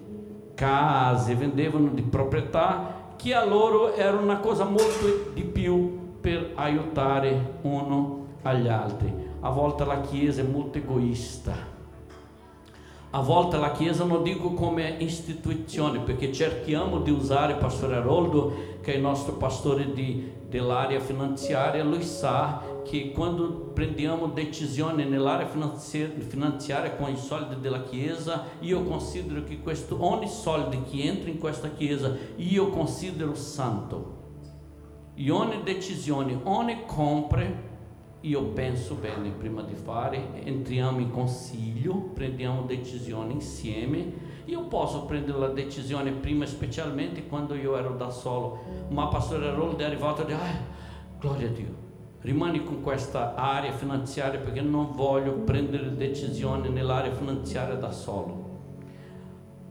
case, 0.59 1.37
vendevano 1.37 1.91
di 1.91 2.03
proprietà 2.03 3.13
che 3.15 3.33
a 3.33 3.45
loro 3.45 3.95
era 3.95 4.17
una 4.17 4.39
cosa 4.39 4.65
molto 4.65 5.31
di 5.33 5.43
più 5.43 6.17
per 6.21 6.51
aiutare 6.57 7.59
uno 7.63 8.27
agli 8.43 8.67
altri. 8.67 9.13
A 9.41 9.51
volte 9.51 9.85
la 9.85 10.01
Chiesa 10.01 10.41
è 10.41 10.45
molto 10.45 10.79
egoista. 10.79 11.55
A 13.11 13.21
volte 13.21 13.57
la 13.57 13.71
Chiesa 13.71 14.03
non 14.03 14.25
dico 14.25 14.53
come 14.55 14.97
istituzione, 14.99 16.01
perché 16.01 16.33
cerchiamo 16.33 16.99
di 16.99 17.13
usare 17.13 17.53
il 17.53 17.59
pastore 17.59 17.95
Haroldo, 17.95 18.53
che 18.81 18.95
è 18.95 18.97
il 18.97 19.03
nostro 19.03 19.35
pastore 19.35 19.93
dell'area 20.49 20.99
finanziaria, 20.99 21.85
lui 21.85 22.03
sa 22.03 22.61
che 22.89 23.13
quando 23.13 23.71
prendiamo 23.75 24.29
decisioni 24.29 25.05
nell'area 25.05 25.47
finanziaria 25.47 26.97
con 26.97 27.11
i 27.11 27.17
soldi 27.19 27.61
della 27.61 27.83
Chiesa, 27.83 28.45
io 28.61 28.83
considero 28.85 29.45
che 29.45 29.61
questo, 29.61 30.03
ogni 30.03 30.27
soldo 30.27 30.83
che 30.91 31.03
entra 31.03 31.29
in 31.29 31.39
questa 31.39 31.71
Chiesa, 31.71 32.17
io 32.37 32.71
considero 32.71 33.35
santo. 33.35 34.17
E 35.15 35.31
ogni 35.31 35.63
decisione, 35.63 36.41
ogni 36.45 36.85
compra, 36.87 37.45
io 38.21 38.43
penso 38.47 38.95
bene 38.95 39.31
prima 39.31 39.63
di 39.63 39.75
fare, 39.75 40.43
entriamo 40.43 40.99
in 41.01 41.11
consiglio, 41.11 41.95
prendiamo 42.15 42.63
decisioni 42.63 43.35
insieme. 43.35 44.37
Io 44.47 44.63
posso 44.63 45.05
prendere 45.05 45.39
la 45.39 45.49
decisione 45.49 46.11
prima, 46.13 46.47
specialmente 46.47 47.27
quando 47.27 47.55
io 47.55 47.77
ero 47.77 47.97
da 47.97 48.09
solo, 48.09 48.61
ma 48.89 49.09
Pastore 49.09 49.49
Harold 49.49 49.79
è 49.79 49.85
arrivato 49.85 50.23
e 50.23 50.25
detto, 50.25 50.41
ah, 50.41 51.19
gloria 51.19 51.49
a 51.49 51.51
Dio 51.51 51.88
rimani 52.21 52.65
con 52.65 52.83
questa 52.83 53.35
area 53.35 53.73
finanziaria 53.73 54.41
perché 54.41 54.61
non 54.61 54.93
voglio 54.93 55.33
prendere 55.33 55.95
decisioni 55.95 56.69
nell'area 56.69 57.13
finanziaria 57.13 57.75
da 57.75 57.93
solo. 57.93 58.47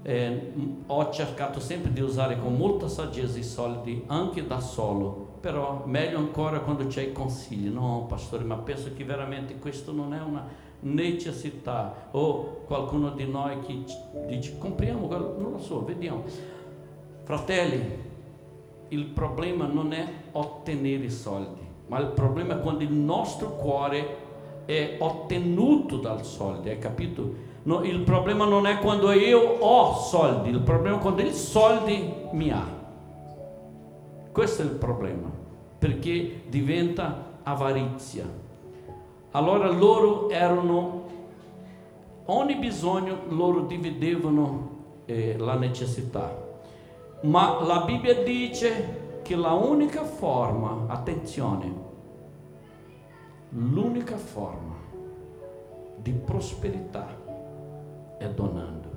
Eh, 0.03 0.53
ho 0.86 1.12
cercato 1.12 1.60
sempre 1.60 1.91
di 1.91 1.99
usare 1.99 2.39
con 2.39 2.55
molta 2.55 2.88
saggezza 2.88 3.38
i 3.38 3.43
soldi 3.43 4.03
anche 4.07 4.47
da 4.47 4.62
solo, 4.62 5.39
però 5.41 5.83
meglio 5.86 6.17
ancora 6.17 6.62
quando 6.62 6.88
c'è 6.88 7.01
i 7.01 7.12
consigli. 7.12 7.67
No, 7.67 8.05
pastore, 8.07 8.45
ma 8.45 8.55
penso 8.55 8.93
che 8.95 9.03
veramente 9.03 9.57
questo 9.57 9.91
non 9.91 10.13
è 10.13 10.21
una 10.21 10.47
necessità. 10.81 12.10
O 12.12 12.62
qualcuno 12.65 13.10
di 13.10 13.27
noi 13.27 13.60
che 13.60 13.83
dice 14.27 14.57
compriamo, 14.57 15.10
non 15.10 15.51
lo 15.51 15.60
so, 15.60 15.83
vediamo. 15.83 16.23
Fratelli, 17.23 18.05
il 18.89 19.05
problema 19.07 19.65
non 19.65 19.91
è 19.91 20.07
ottenere 20.31 21.03
i 21.03 21.12
soldi 21.12 21.66
ma 21.88 22.00
il 22.00 22.08
problema 22.08 22.56
è 22.56 22.62
quando 22.62 22.84
il 22.84 22.93
nostro 22.93 23.56
cuore 23.56 24.26
è 24.65 24.97
ottenuto 25.00 25.97
dal 25.97 26.26
soldi, 26.26 26.69
hai 26.69 26.80
capito? 26.80 27.45
No, 27.63 27.84
il 27.84 28.00
problema 28.02 28.45
non 28.45 28.65
è 28.67 28.80
quando 28.80 29.12
io 29.12 29.39
ho 29.60 29.93
soldi, 29.93 30.50
il 30.50 30.60
problema 30.60 30.97
è 30.97 31.00
quando 31.00 31.21
il 31.21 31.34
soldi 31.34 32.13
mi 32.32 32.52
ha. 32.52 32.65
Questo 34.32 34.62
è 34.62 34.65
il 34.65 34.71
problema, 34.71 35.30
perché 35.80 36.43
diventa 36.47 37.26
avarizia. 37.43 38.26
Allora 39.32 39.69
loro 39.69 40.30
erano, 40.30 41.06
ogni 42.26 42.56
bisogno 42.56 43.19
loro 43.30 43.62
dividevano 43.62 44.69
eh, 45.06 45.38
la 45.38 45.56
necessità, 45.56 46.45
ma 47.21 47.63
la 47.63 47.84
Bibbia 47.86 48.21
dice 48.23 49.07
che 49.28 49.36
la 49.36 49.52
unica 49.52 50.06
forma, 50.06 50.86
attenzione, 50.88 51.70
l'unica 53.50 54.16
forma 54.16 54.76
di 55.98 56.13
prosperità 56.13 57.10
è 58.18 58.30
donando, 58.30 58.90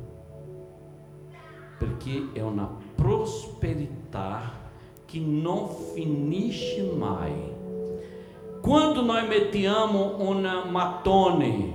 perché 1.79 2.29
è 2.33 2.41
una 2.43 2.71
prosperità 2.95 4.53
que 5.09 5.19
não 5.19 5.67
finisce 5.67 6.81
mais. 6.97 7.51
Quando 8.63 9.03
nós 9.03 9.27
mettiamo 9.27 10.15
uma 10.21 10.65
matone 10.65 11.75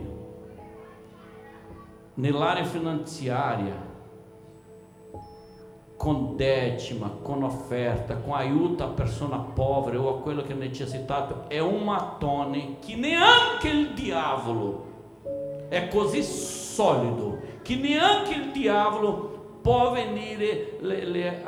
nell'area 2.15 2.63
finanziaria, 2.63 3.84
com 5.97 6.35
décima, 6.35 7.09
com 7.23 7.43
oferta, 7.43 8.15
com 8.15 8.35
aiuta 8.35 8.85
a 8.85 8.89
persona 8.89 9.39
povera 9.39 9.99
ou 9.99 10.19
aquilo 10.19 10.43
que 10.43 10.53
é 10.53 10.55
necessitato, 10.55 11.35
é 11.49 11.63
um 11.63 11.85
matone 11.85 12.77
que 12.81 12.95
neanche 12.95 13.69
il 13.69 13.93
diavolo 13.95 14.85
é 15.71 15.81
così 15.87 16.21
solido 16.21 17.39
que 17.63 17.75
neanche 17.75 18.33
il 18.33 18.51
diavolo 18.51 19.59
può 19.61 19.91
venire 19.91 20.77
le, 20.81 21.05
le 21.05 21.43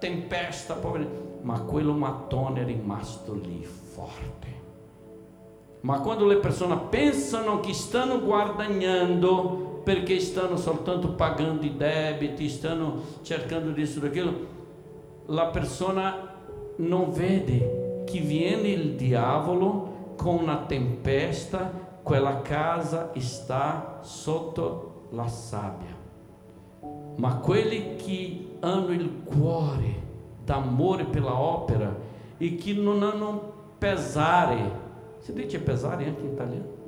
tempesta, 0.00 0.74
può 0.74 0.90
venire, 0.90 1.10
ma 1.42 1.60
quello 1.60 1.92
mattone 1.92 2.62
è 2.62 2.64
rimasto 2.64 3.34
lì 3.34 3.64
forte. 3.64 4.48
Ma 5.82 6.00
quando 6.00 6.26
le 6.26 6.36
persone 6.38 6.76
pensano 6.90 7.60
che 7.60 7.72
stanno 7.72 8.20
guadagnando 8.20 9.69
perché 9.82 10.20
stanno 10.20 10.56
soltanto 10.56 11.14
pagando 11.14 11.64
i 11.64 11.76
debiti, 11.76 12.48
cercando 13.22 13.70
disso 13.70 14.00
daquilo, 14.00 14.58
la 15.26 15.46
persona 15.46 16.28
non 16.76 17.12
vede 17.12 18.02
che 18.04 18.20
viene 18.20 18.68
il 18.68 18.94
diavolo 18.94 20.14
con 20.16 20.36
una 20.36 20.64
tempesta, 20.66 21.88
quella 22.02 22.42
casa 22.42 23.10
sta 23.16 24.00
sotto 24.02 25.06
la 25.10 25.28
sabbia. 25.28 25.96
Ma 27.16 27.36
quelli 27.36 27.96
che 27.96 28.56
hanno 28.60 28.92
il 28.92 29.22
cuore 29.24 30.08
d'amore 30.44 31.04
pela 31.04 31.38
opera 31.38 31.94
e 32.36 32.56
che 32.56 32.72
non 32.72 33.02
hanno 33.02 33.52
pesare 33.78 34.88
si 35.18 35.32
dice 35.32 35.60
pesare 35.60 36.06
anche 36.06 36.26
italiano? 36.26 36.78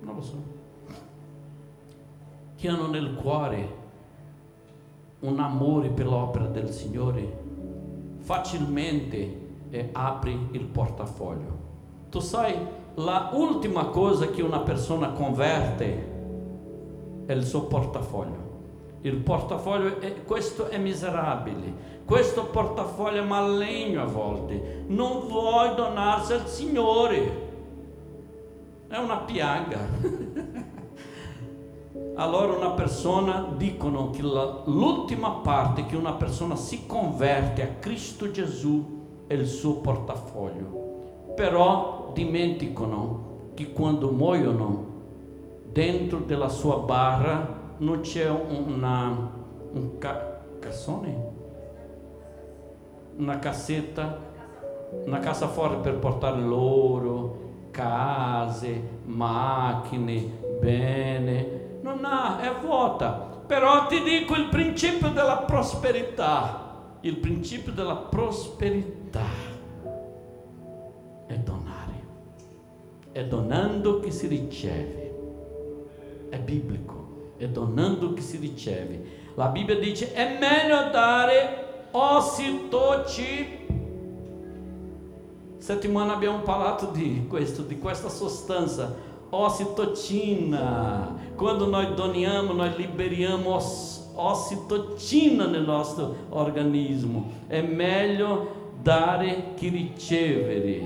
Non 0.00 0.14
lo 0.16 0.22
so. 0.22 0.56
Che 2.58 2.68
hanno 2.68 2.88
nel 2.88 3.14
cuore 3.14 3.76
un 5.20 5.38
amore 5.38 5.90
per 5.90 6.06
l'opera 6.06 6.46
del 6.46 6.70
Signore, 6.70 7.38
facilmente 8.18 9.46
eh, 9.70 9.90
apri 9.92 10.48
il 10.50 10.64
portafoglio. 10.64 11.56
Tu 12.10 12.18
sai, 12.18 12.56
la 12.94 13.30
ultima 13.32 13.86
cosa 13.86 14.26
che 14.30 14.42
una 14.42 14.58
persona 14.58 15.10
converte 15.10 16.16
è 17.26 17.32
il 17.32 17.44
suo 17.44 17.66
portafoglio. 17.66 18.46
Il 19.02 19.18
portafoglio, 19.18 20.00
è, 20.00 20.24
questo 20.24 20.66
è 20.66 20.78
miserabile, 20.78 21.72
questo 22.04 22.46
portafoglio 22.46 23.22
è 23.22 23.24
maligno 23.24 24.02
a 24.02 24.06
volte, 24.06 24.82
non 24.88 25.28
vuoi 25.28 25.76
donarsi 25.76 26.32
al 26.32 26.48
Signore 26.48 27.46
è 28.88 28.96
una 28.96 29.18
piaga. 29.18 29.78
allora 32.18 32.52
una 32.52 32.70
persona 32.70 33.46
dicono 33.56 34.10
che 34.10 34.22
l'ultima 34.22 35.30
parte 35.42 35.86
che 35.86 35.94
una 35.94 36.14
persona 36.14 36.56
si 36.56 36.84
converte 36.84 37.62
a 37.62 37.74
Cristo 37.78 38.30
Gesù 38.32 39.24
è 39.28 39.34
il 39.34 39.46
suo 39.46 39.76
portafoglio. 39.76 41.32
Però 41.36 42.10
dimenticano 42.12 43.50
che 43.54 43.72
quando 43.72 44.10
muoiono 44.10 44.86
dentro 45.70 46.18
della 46.18 46.48
sua 46.48 46.78
barra 46.78 47.56
non 47.78 48.00
c'è 48.00 48.28
una, 48.28 49.30
un 49.72 49.98
ca, 49.98 50.40
cassone, 50.58 51.26
una 53.16 53.38
cassetta, 53.38 54.18
una 55.04 55.20
cassaforte 55.20 55.88
per 55.88 55.98
portare 56.00 56.40
l'oro, 56.40 57.46
case, 57.70 58.82
macchine, 59.04 60.36
bene, 60.60 61.57
non 61.82 62.04
ha, 62.04 62.40
è 62.40 62.54
vuota. 62.60 63.26
Però 63.46 63.86
ti 63.86 64.02
dico 64.02 64.34
il 64.34 64.48
principio 64.48 65.08
della 65.10 65.38
prosperità, 65.38 66.96
il 67.00 67.16
principio 67.16 67.72
della 67.72 67.96
prosperità 67.96 69.26
è 71.26 71.34
donare, 71.38 72.06
è 73.12 73.24
donando 73.24 74.00
che 74.00 74.10
si 74.10 74.26
riceve, 74.26 75.14
è 76.28 76.38
biblico, 76.38 77.32
è 77.38 77.48
donando 77.48 78.12
che 78.12 78.20
si 78.20 78.36
riceve. 78.36 79.16
La 79.34 79.46
Bibbia 79.46 79.78
dice 79.78 80.12
è 80.12 80.38
meglio 80.38 80.90
dare 80.90 81.86
ossitoci 81.92 83.58
Settimana 85.68 86.14
abbiamo 86.14 86.38
parlato 86.38 86.86
di 86.86 87.26
questo, 87.28 87.62
di 87.62 87.78
questa 87.78 88.08
sostanza, 88.08 88.94
ocitotina. 89.30 91.16
Quando 91.36 91.66
nós 91.66 91.94
doniamos, 91.94 92.56
nós 92.56 92.76
liberamos 92.76 94.08
ocitotina 94.16 95.46
no 95.46 95.62
nosso 95.62 96.16
organismo. 96.30 97.32
É 97.48 97.62
melhor 97.62 98.46
dar 98.82 99.24
que 99.56 99.68
receber. 99.68 100.84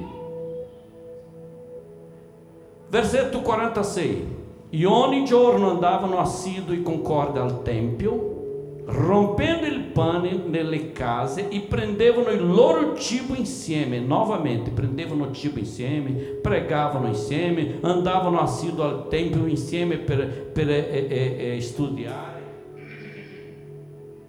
Versículo 2.91 3.43
46. 3.43 4.27
E 4.71 4.87
ogni 4.87 5.27
giorno 5.27 5.71
andavano 5.71 6.19
assiduo 6.19 6.75
e 6.75 6.83
concorda 6.83 7.43
al 7.43 7.63
tempio 7.63 8.42
rompendo 8.85 9.67
il 9.67 9.81
pane 9.93 10.43
nelle 10.47 10.93
case 10.93 11.49
e 11.49 11.61
prendevano 11.61 12.31
il 12.31 12.45
loro 12.45 12.97
cibo 12.97 13.35
insieme, 13.35 14.01
novamente 14.01 14.71
prendevano 14.71 15.31
cibo 15.31 15.59
insieme, 15.59 16.13
pregavano 16.13 17.07
insieme, 17.07 17.79
andavano 17.83 18.41
assiduo 18.41 18.85
al 18.85 19.09
tempio 19.09 19.47
insieme 19.47 19.99
per, 19.99 20.51
per 20.51 20.69
eh, 20.69 21.07
eh, 21.09 21.55
eh, 21.57 21.61
studiare. 21.61 22.41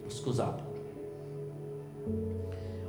Scusate. 0.08 0.72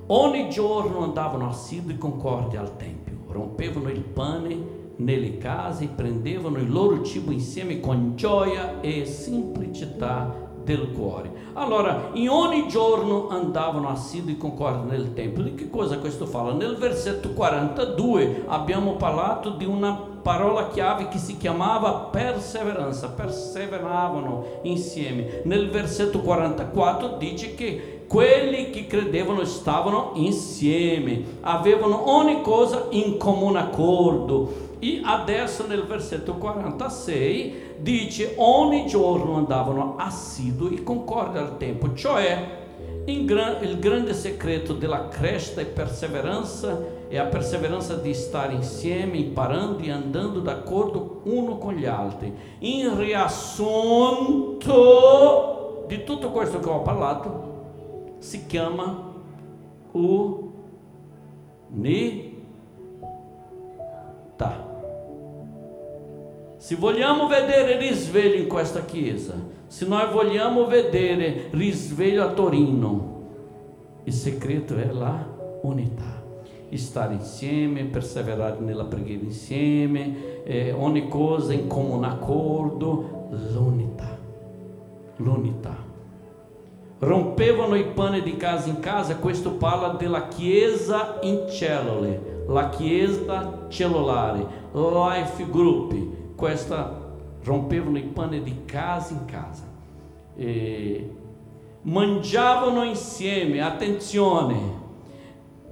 Ogni 0.07 0.51
giorno 0.51 1.03
andavano 1.03 1.49
assidui 1.49 1.97
concordi 1.97 2.57
al 2.57 2.77
tempio, 2.77 3.15
rompevano 3.29 3.89
il 3.89 4.03
pane 4.03 4.83
nelle 4.97 5.39
case 5.39 5.85
e 5.85 5.89
prendevano 5.89 6.59
il 6.59 6.71
loro 6.71 7.03
cibo 7.03 7.33
insieme 7.33 7.81
con 7.81 8.15
gioia 8.15 8.81
e 8.83 9.07
semplicità 9.07 10.44
del 10.65 10.91
cuore. 10.93 11.31
Allora, 11.53 12.11
in 12.15 12.29
ogni 12.29 12.67
giorno 12.69 13.29
andavano 13.29 13.89
assidui 13.89 14.37
con 14.37 14.55
cuore 14.55 14.81
nel 14.89 15.13
Tempio. 15.13 15.45
Di 15.45 15.55
che 15.55 15.71
cosa 15.71 15.99
questo 15.99 16.27
fala? 16.27 16.53
Nel 16.53 16.77
versetto 16.77 17.31
42 17.31 18.45
abbiamo 18.49 18.95
parlato 18.95 19.51
di 19.51 19.65
una 19.65 20.13
parola 20.25 20.69
chiave 20.69 21.09
che 21.09 21.19
si 21.19 21.37
chiamava 21.37 22.09
perseveranza, 22.11 23.11
perseveravano 23.11 24.61
insieme. 24.63 25.43
Nel 25.45 25.69
versetto 25.69 26.21
44 26.21 27.17
dice 27.19 27.55
che 27.55 28.07
quelli 28.09 28.71
che 28.71 28.87
credevano 28.87 29.45
stavano 29.45 30.13
insieme, 30.15 31.39
avevano 31.41 32.11
ogni 32.11 32.43
cosa 32.43 32.87
in 32.91 33.17
comune 33.19 33.59
accordo. 33.59 34.73
E 34.85 35.01
adesso 35.03 35.67
nel 35.67 35.85
versetto 35.87 36.35
46 36.35 37.77
dice 37.79 38.35
ogni 38.37 38.87
giorno 38.87 39.37
andavano 39.37 39.95
assidui 39.97 40.83
concordi 40.83 41.39
al 41.39 41.57
tempo, 41.57 41.95
cioè 41.95 42.61
gran, 43.25 43.65
il 43.65 43.79
grande 43.79 44.13
segreto 44.13 44.75
della 44.75 45.09
crescita 45.09 45.63
e 45.63 45.65
perseveranza 45.65 46.79
è 47.09 47.17
a 47.17 47.25
perseveranza 47.25 47.95
di 47.95 48.13
stare 48.13 48.53
insieme, 48.53 49.17
imparando 49.17 49.79
e 49.83 49.91
andando 49.91 50.41
d'accordo 50.41 51.23
uno 51.25 51.57
con 51.57 51.73
gli 51.73 51.87
altri. 51.87 52.31
In 52.59 52.95
riassunto 52.99 54.67
di 55.89 56.05
tutto 56.05 56.31
questo 56.31 56.59
che 56.61 56.69
ho 56.69 56.83
parlato, 56.83 58.17
si 58.19 58.45
chiama 58.45 59.13
unità. 59.93 60.65
Se 66.65 66.77
vogliamo 66.77 67.27
vedere 67.27 67.77
risveglio 67.77 68.37
in 68.37 68.49
questa 68.49 68.87
chiesa, 68.87 69.35
se 69.67 69.85
noi 69.85 70.11
vogliamo 70.11 70.65
vedere 70.65 71.49
risveglio 71.51 72.23
a 72.23 72.33
Torino, 72.33 74.01
il 74.05 74.13
segreto 74.15 74.75
è 74.75 74.91
la 74.91 75.29
unità. 75.61 76.23
Stare 76.73 77.13
insieme, 77.13 77.85
perseverare 77.85 78.61
nella 78.61 78.87
preghiera 78.87 79.25
insieme, 79.25 80.43
eh, 80.45 80.73
ogni 80.73 81.07
cosa 81.07 81.53
in 81.53 81.67
comune 81.67 82.07
accordo, 82.07 83.27
l'unità. 83.53 84.17
L'unità. 85.17 85.77
Rompevano 86.99 87.75
i 87.75 87.89
pani 87.89 88.23
di 88.23 88.39
casa 88.39 88.71
in 88.71 88.81
casa, 88.81 89.17
questo 89.17 89.51
parla 89.51 89.89
della 89.99 90.29
chiesa 90.29 91.19
in 91.21 91.45
cellule, 91.47 92.45
la 92.49 92.71
chiesa 92.71 93.67
cellulare, 93.69 94.47
life 94.73 95.45
group 95.51 96.23
questa 96.35 97.03
rompevano 97.43 97.99
i 97.99 98.03
pani 98.03 98.43
di 98.43 98.65
casa 98.65 99.13
in 99.13 99.25
casa. 99.27 99.65
E 100.37 101.11
mangiavano 101.83 102.83
insieme, 102.85 103.61
attenzione, 103.61 104.83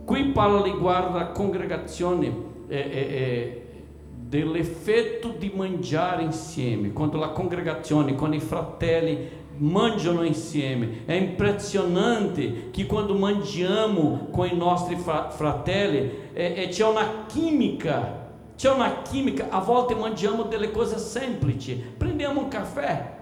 qui 0.05 0.27
parla 0.27 0.63
riguardo 0.63 1.19
a 1.19 1.27
congregazione 1.27 2.27
eh, 2.69 2.77
eh, 2.77 3.67
dell'effetto 4.15 5.35
di 5.39 5.53
mangiare 5.55 6.23
insieme, 6.23 6.93
quando 6.93 7.19
la 7.19 7.29
congregazione 7.29 8.15
con 8.15 8.33
i 8.35 8.41
fratelli 8.41 9.41
mangiano 9.59 10.23
insieme. 10.25 11.05
È 11.05 11.13
impressionante 11.13 12.71
che 12.71 12.87
quando 12.87 13.15
mangiamo 13.15 14.29
com 14.31 14.47
i 14.47 14.57
nostri 14.57 14.97
fratelli 14.97 16.31
é, 16.35 16.65
é, 16.65 16.69
c'è 16.69 16.87
una 16.87 17.27
chimica, 17.29 18.22
c'è 18.57 18.71
una 18.71 19.03
chimica, 19.03 19.47
a 19.51 19.61
volte 19.61 19.95
mangiamo 19.95 20.45
delle 20.45 20.71
cose 20.71 20.99
semplici, 20.99 21.75
prendiamo 21.75 22.41
un 22.41 22.49
caffè, 22.49 23.21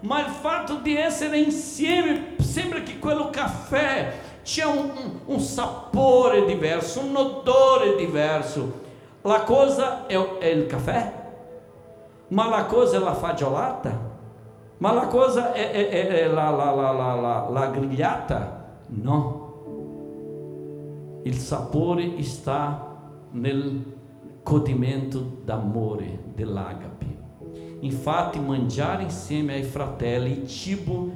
ma 0.00 0.20
il 0.20 0.30
fatto 0.30 0.76
di 0.76 0.96
essere 0.96 1.38
insieme 1.38 2.36
sembra 2.38 2.80
che 2.82 2.98
quello 2.98 3.30
caffè 3.30 4.12
c'è 4.42 4.64
un, 4.64 4.90
un, 4.94 5.20
un 5.26 5.40
sapore 5.40 6.44
diverso, 6.44 7.00
un 7.00 7.16
odore 7.16 7.96
diverso. 7.96 8.88
La 9.22 9.42
cosa 9.42 10.06
è, 10.06 10.16
è 10.38 10.46
il 10.46 10.66
caffè, 10.66 11.12
ma 12.28 12.48
la 12.48 12.64
cosa 12.64 12.96
è 12.96 13.00
la 13.00 13.14
fagiolata 13.14 14.08
ma 14.80 14.92
la 14.92 15.08
cosa 15.08 15.52
è, 15.52 15.72
è, 15.72 15.88
è 15.88 16.26
la, 16.26 16.48
la, 16.48 16.70
la, 16.72 17.48
la, 17.50 17.66
grigliata? 17.66 18.78
No. 18.86 19.48
Il 21.22 21.36
sapore 21.36 22.22
sta 22.22 22.96
nel 23.32 23.84
godimento 24.50 25.42
d'amore, 25.44 26.32
dell'agape. 26.34 27.06
Infatti, 27.80 28.40
mangiare 28.40 29.04
insieme 29.04 29.54
ai 29.54 29.62
fratelli, 29.62 30.40
il 30.40 30.48
cibo 30.48 31.08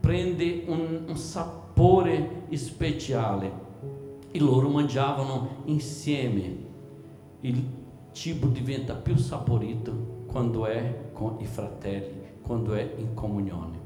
prende 0.00 0.64
un, 0.68 1.02
un 1.06 1.16
sapore 1.16 2.46
speciale. 2.54 3.66
E 4.30 4.38
loro 4.40 4.70
mangiavano 4.70 5.62
insieme. 5.66 6.66
Il 7.40 7.62
cibo 8.12 8.46
diventa 8.46 8.94
più 8.94 9.16
saporito 9.16 10.24
quando 10.26 10.64
è 10.64 11.10
con 11.12 11.36
i 11.40 11.46
fratelli 11.46 12.26
quando 12.40 12.72
è 12.72 12.94
in 12.96 13.12
comunione. 13.12 13.76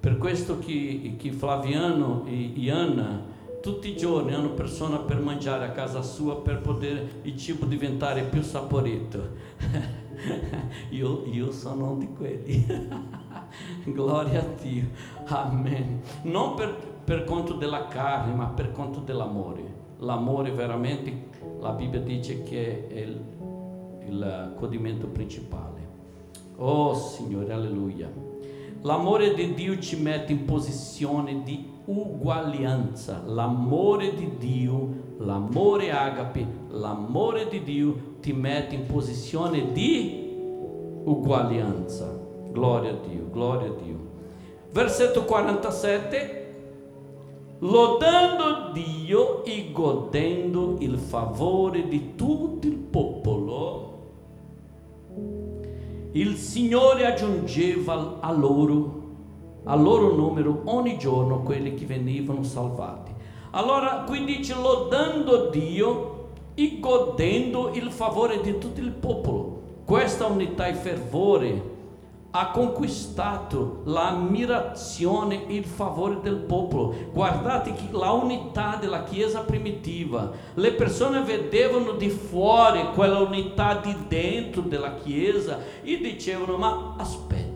Per 0.00 0.16
questo 0.16 0.58
che, 0.58 1.16
che 1.18 1.32
Flaviano 1.32 2.24
e, 2.24 2.52
e 2.56 2.70
Anna 2.70 3.22
tutti 3.60 3.90
i 3.90 3.96
giorni 3.96 4.32
hanno 4.32 4.50
persone 4.50 4.98
per 5.00 5.20
mangiare 5.20 5.66
a 5.66 5.70
casa 5.72 6.00
sua 6.02 6.40
per 6.40 6.60
poter 6.60 7.20
il 7.22 7.36
cibo 7.36 7.66
diventare 7.66 8.22
più 8.22 8.42
saporito. 8.42 9.58
io, 10.90 11.24
io 11.26 11.52
sono 11.52 11.96
di 11.96 12.08
quelli. 12.16 12.66
Gloria 13.84 14.40
a 14.40 14.46
Dio. 14.60 14.88
Amen. 15.26 16.00
Non 16.22 16.54
per, 16.54 16.74
per 17.04 17.24
conto 17.24 17.54
della 17.54 17.86
carne, 17.86 18.32
ma 18.32 18.46
per 18.46 18.72
conto 18.72 19.00
dell'amore. 19.00 19.78
L'amore 19.98 20.52
veramente, 20.52 21.28
la 21.60 21.72
Bibbia 21.72 22.00
dice 22.00 22.42
che 22.42 22.88
è 22.88 23.00
il, 23.00 23.20
il 24.06 24.54
godimento 24.58 25.06
principale. 25.06 25.88
Oh 26.56 26.94
Signore, 26.94 27.52
alleluia. 27.52 28.10
L'amore 28.82 29.34
di 29.34 29.52
Dio 29.52 29.78
ci 29.78 30.00
mette 30.00 30.32
in 30.32 30.46
posizione 30.46 31.42
di 31.42 31.69
uguaglianza. 31.90 33.22
L'amore 33.26 34.14
di 34.14 34.36
Dio, 34.38 34.88
l'amore 35.18 35.90
agape, 35.90 36.46
l'amore 36.68 37.48
di 37.48 37.62
Dio 37.62 37.96
ti 38.20 38.32
mette 38.32 38.74
in 38.74 38.86
posizione 38.86 39.72
di 39.72 41.02
uguaglianza. 41.04 42.18
Gloria 42.52 42.90
a 42.90 42.96
Dio, 43.06 43.28
gloria 43.30 43.68
a 43.68 43.74
Dio. 43.82 43.98
Versetto 44.72 45.24
47. 45.24 46.38
Lodando 47.62 48.72
Dio 48.72 49.44
e 49.44 49.70
godendo 49.70 50.76
il 50.78 50.96
favore 50.98 51.88
di 51.88 52.14
tutto 52.14 52.66
il 52.66 52.76
popolo 52.76 53.90
il 56.12 56.34
Signore 56.34 57.06
aggiungeva 57.06 58.16
a 58.18 58.32
loro, 58.32 58.99
al 59.64 59.82
loro 59.82 60.14
numero 60.14 60.62
ogni 60.64 60.98
giorno 60.98 61.42
quelli 61.42 61.74
che 61.74 61.86
venivano 61.86 62.42
salvati. 62.42 63.12
Allora 63.52 64.04
qui 64.06 64.24
dice 64.24 64.54
lodando 64.54 65.48
Dio 65.50 66.28
e 66.54 66.78
godendo 66.78 67.70
il 67.74 67.90
favore 67.90 68.40
di 68.40 68.58
tutto 68.58 68.80
il 68.80 68.92
popolo. 68.92 69.58
Questa 69.84 70.26
unità 70.26 70.66
e 70.66 70.74
fervore 70.74 71.78
ha 72.32 72.50
conquistato 72.52 73.80
l'ammirazione 73.84 75.48
e 75.48 75.56
il 75.56 75.64
favore 75.64 76.20
del 76.22 76.36
popolo. 76.36 76.94
Guardate 77.12 77.74
la 77.90 78.12
unità 78.12 78.76
della 78.80 79.02
Chiesa 79.02 79.40
primitiva, 79.40 80.30
le 80.54 80.72
persone 80.72 81.22
vedevano 81.22 81.92
di 81.92 82.08
fuori 82.08 82.90
quella 82.94 83.18
unità 83.18 83.80
di 83.82 83.94
dentro 84.06 84.62
della 84.62 84.94
Chiesa 84.94 85.58
e 85.82 85.98
dicevano: 85.98 86.56
Ma 86.56 86.94
aspetta, 86.96 87.49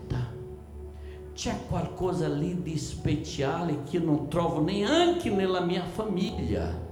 c'è 1.34 1.66
qualcosa 1.68 2.28
lì 2.28 2.62
di 2.62 2.78
speciale 2.78 3.82
che 3.90 3.98
non 3.98 4.28
trovo 4.28 4.60
neanche 4.60 5.30
nella 5.30 5.60
mia 5.60 5.82
famiglia. 5.82 6.82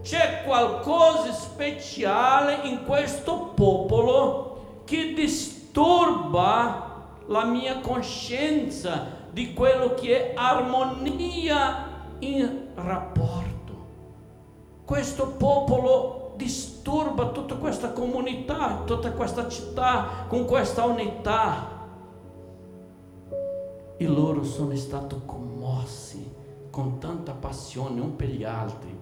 C'è 0.00 0.44
qualcosa 0.44 1.32
speciale 1.32 2.60
in 2.68 2.84
questo 2.84 3.52
popolo 3.54 4.82
che 4.84 5.12
disturba 5.12 6.92
la 7.26 7.44
mia 7.44 7.80
coscienza 7.80 9.06
di 9.32 9.52
quello 9.52 9.94
che 9.94 10.32
è 10.32 10.34
armonia 10.36 12.12
in 12.20 12.68
rapporto. 12.74 13.52
Questo 14.84 15.30
popolo 15.30 16.34
disturba 16.36 17.26
tutta 17.26 17.56
questa 17.56 17.90
comunità, 17.90 18.82
tutta 18.84 19.10
questa 19.10 19.48
città 19.48 20.26
con 20.28 20.44
questa 20.44 20.84
unità. 20.84 21.73
E 24.04 24.06
loro 24.06 24.44
sono 24.44 24.76
stati 24.76 25.16
commossi 25.24 26.30
con 26.68 26.98
tanta 26.98 27.32
passione 27.32 28.02
un 28.02 28.16
per 28.16 28.28
gli 28.28 28.44
altri. 28.44 28.94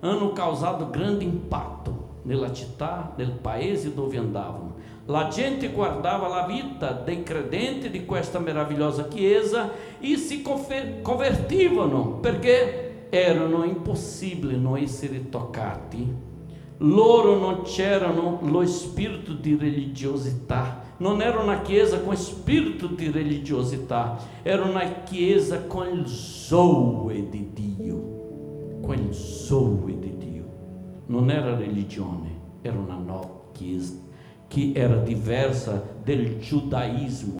Hanno 0.00 0.32
causato 0.32 0.90
grande 0.90 1.22
impatto 1.22 2.16
nella 2.22 2.52
città, 2.52 3.12
nel 3.16 3.30
paese 3.30 3.94
dove 3.94 4.18
andavano 4.18 4.74
La 5.06 5.28
gente 5.28 5.68
guardava 5.68 6.26
la 6.26 6.44
vita 6.44 6.90
dei 6.90 7.22
credenti 7.22 7.88
di 7.88 8.04
questa 8.04 8.40
meravigliosa 8.40 9.06
chiesa 9.06 9.70
e 10.00 10.16
si 10.16 10.42
convertivano 10.42 12.18
perché 12.20 13.06
erano 13.10 13.62
impossibili 13.62 14.58
non 14.58 14.76
essere 14.78 15.28
toccati. 15.28 16.12
Loro 16.78 17.38
non 17.38 17.62
c'erano 17.62 18.40
lo 18.42 18.66
spirito 18.66 19.34
di 19.34 19.56
religiosità, 19.56 20.82
non 20.98 21.20
era 21.20 21.40
una 21.40 21.60
chiesa 21.60 22.00
con 22.00 22.16
spirito 22.16 22.86
di 22.86 23.10
religiosità, 23.10 24.16
era 24.42 24.64
una 24.64 25.02
chiesa 25.02 25.64
con 25.64 25.88
il 25.88 26.06
zoe 26.06 27.28
di 27.28 27.50
Dio, 27.52 28.78
con 28.80 28.96
il 28.96 29.14
zoe 29.14 29.98
di 29.98 30.16
Dio. 30.16 30.44
Non 31.06 31.30
era 31.30 31.56
religione, 31.56 32.28
era 32.62 32.78
una 32.78 32.96
nuova 32.96 33.50
chiesa 33.52 34.06
que 34.48 34.72
era 34.74 34.96
diversa 34.96 35.82
del 36.02 36.38
judaísmo 36.40 37.38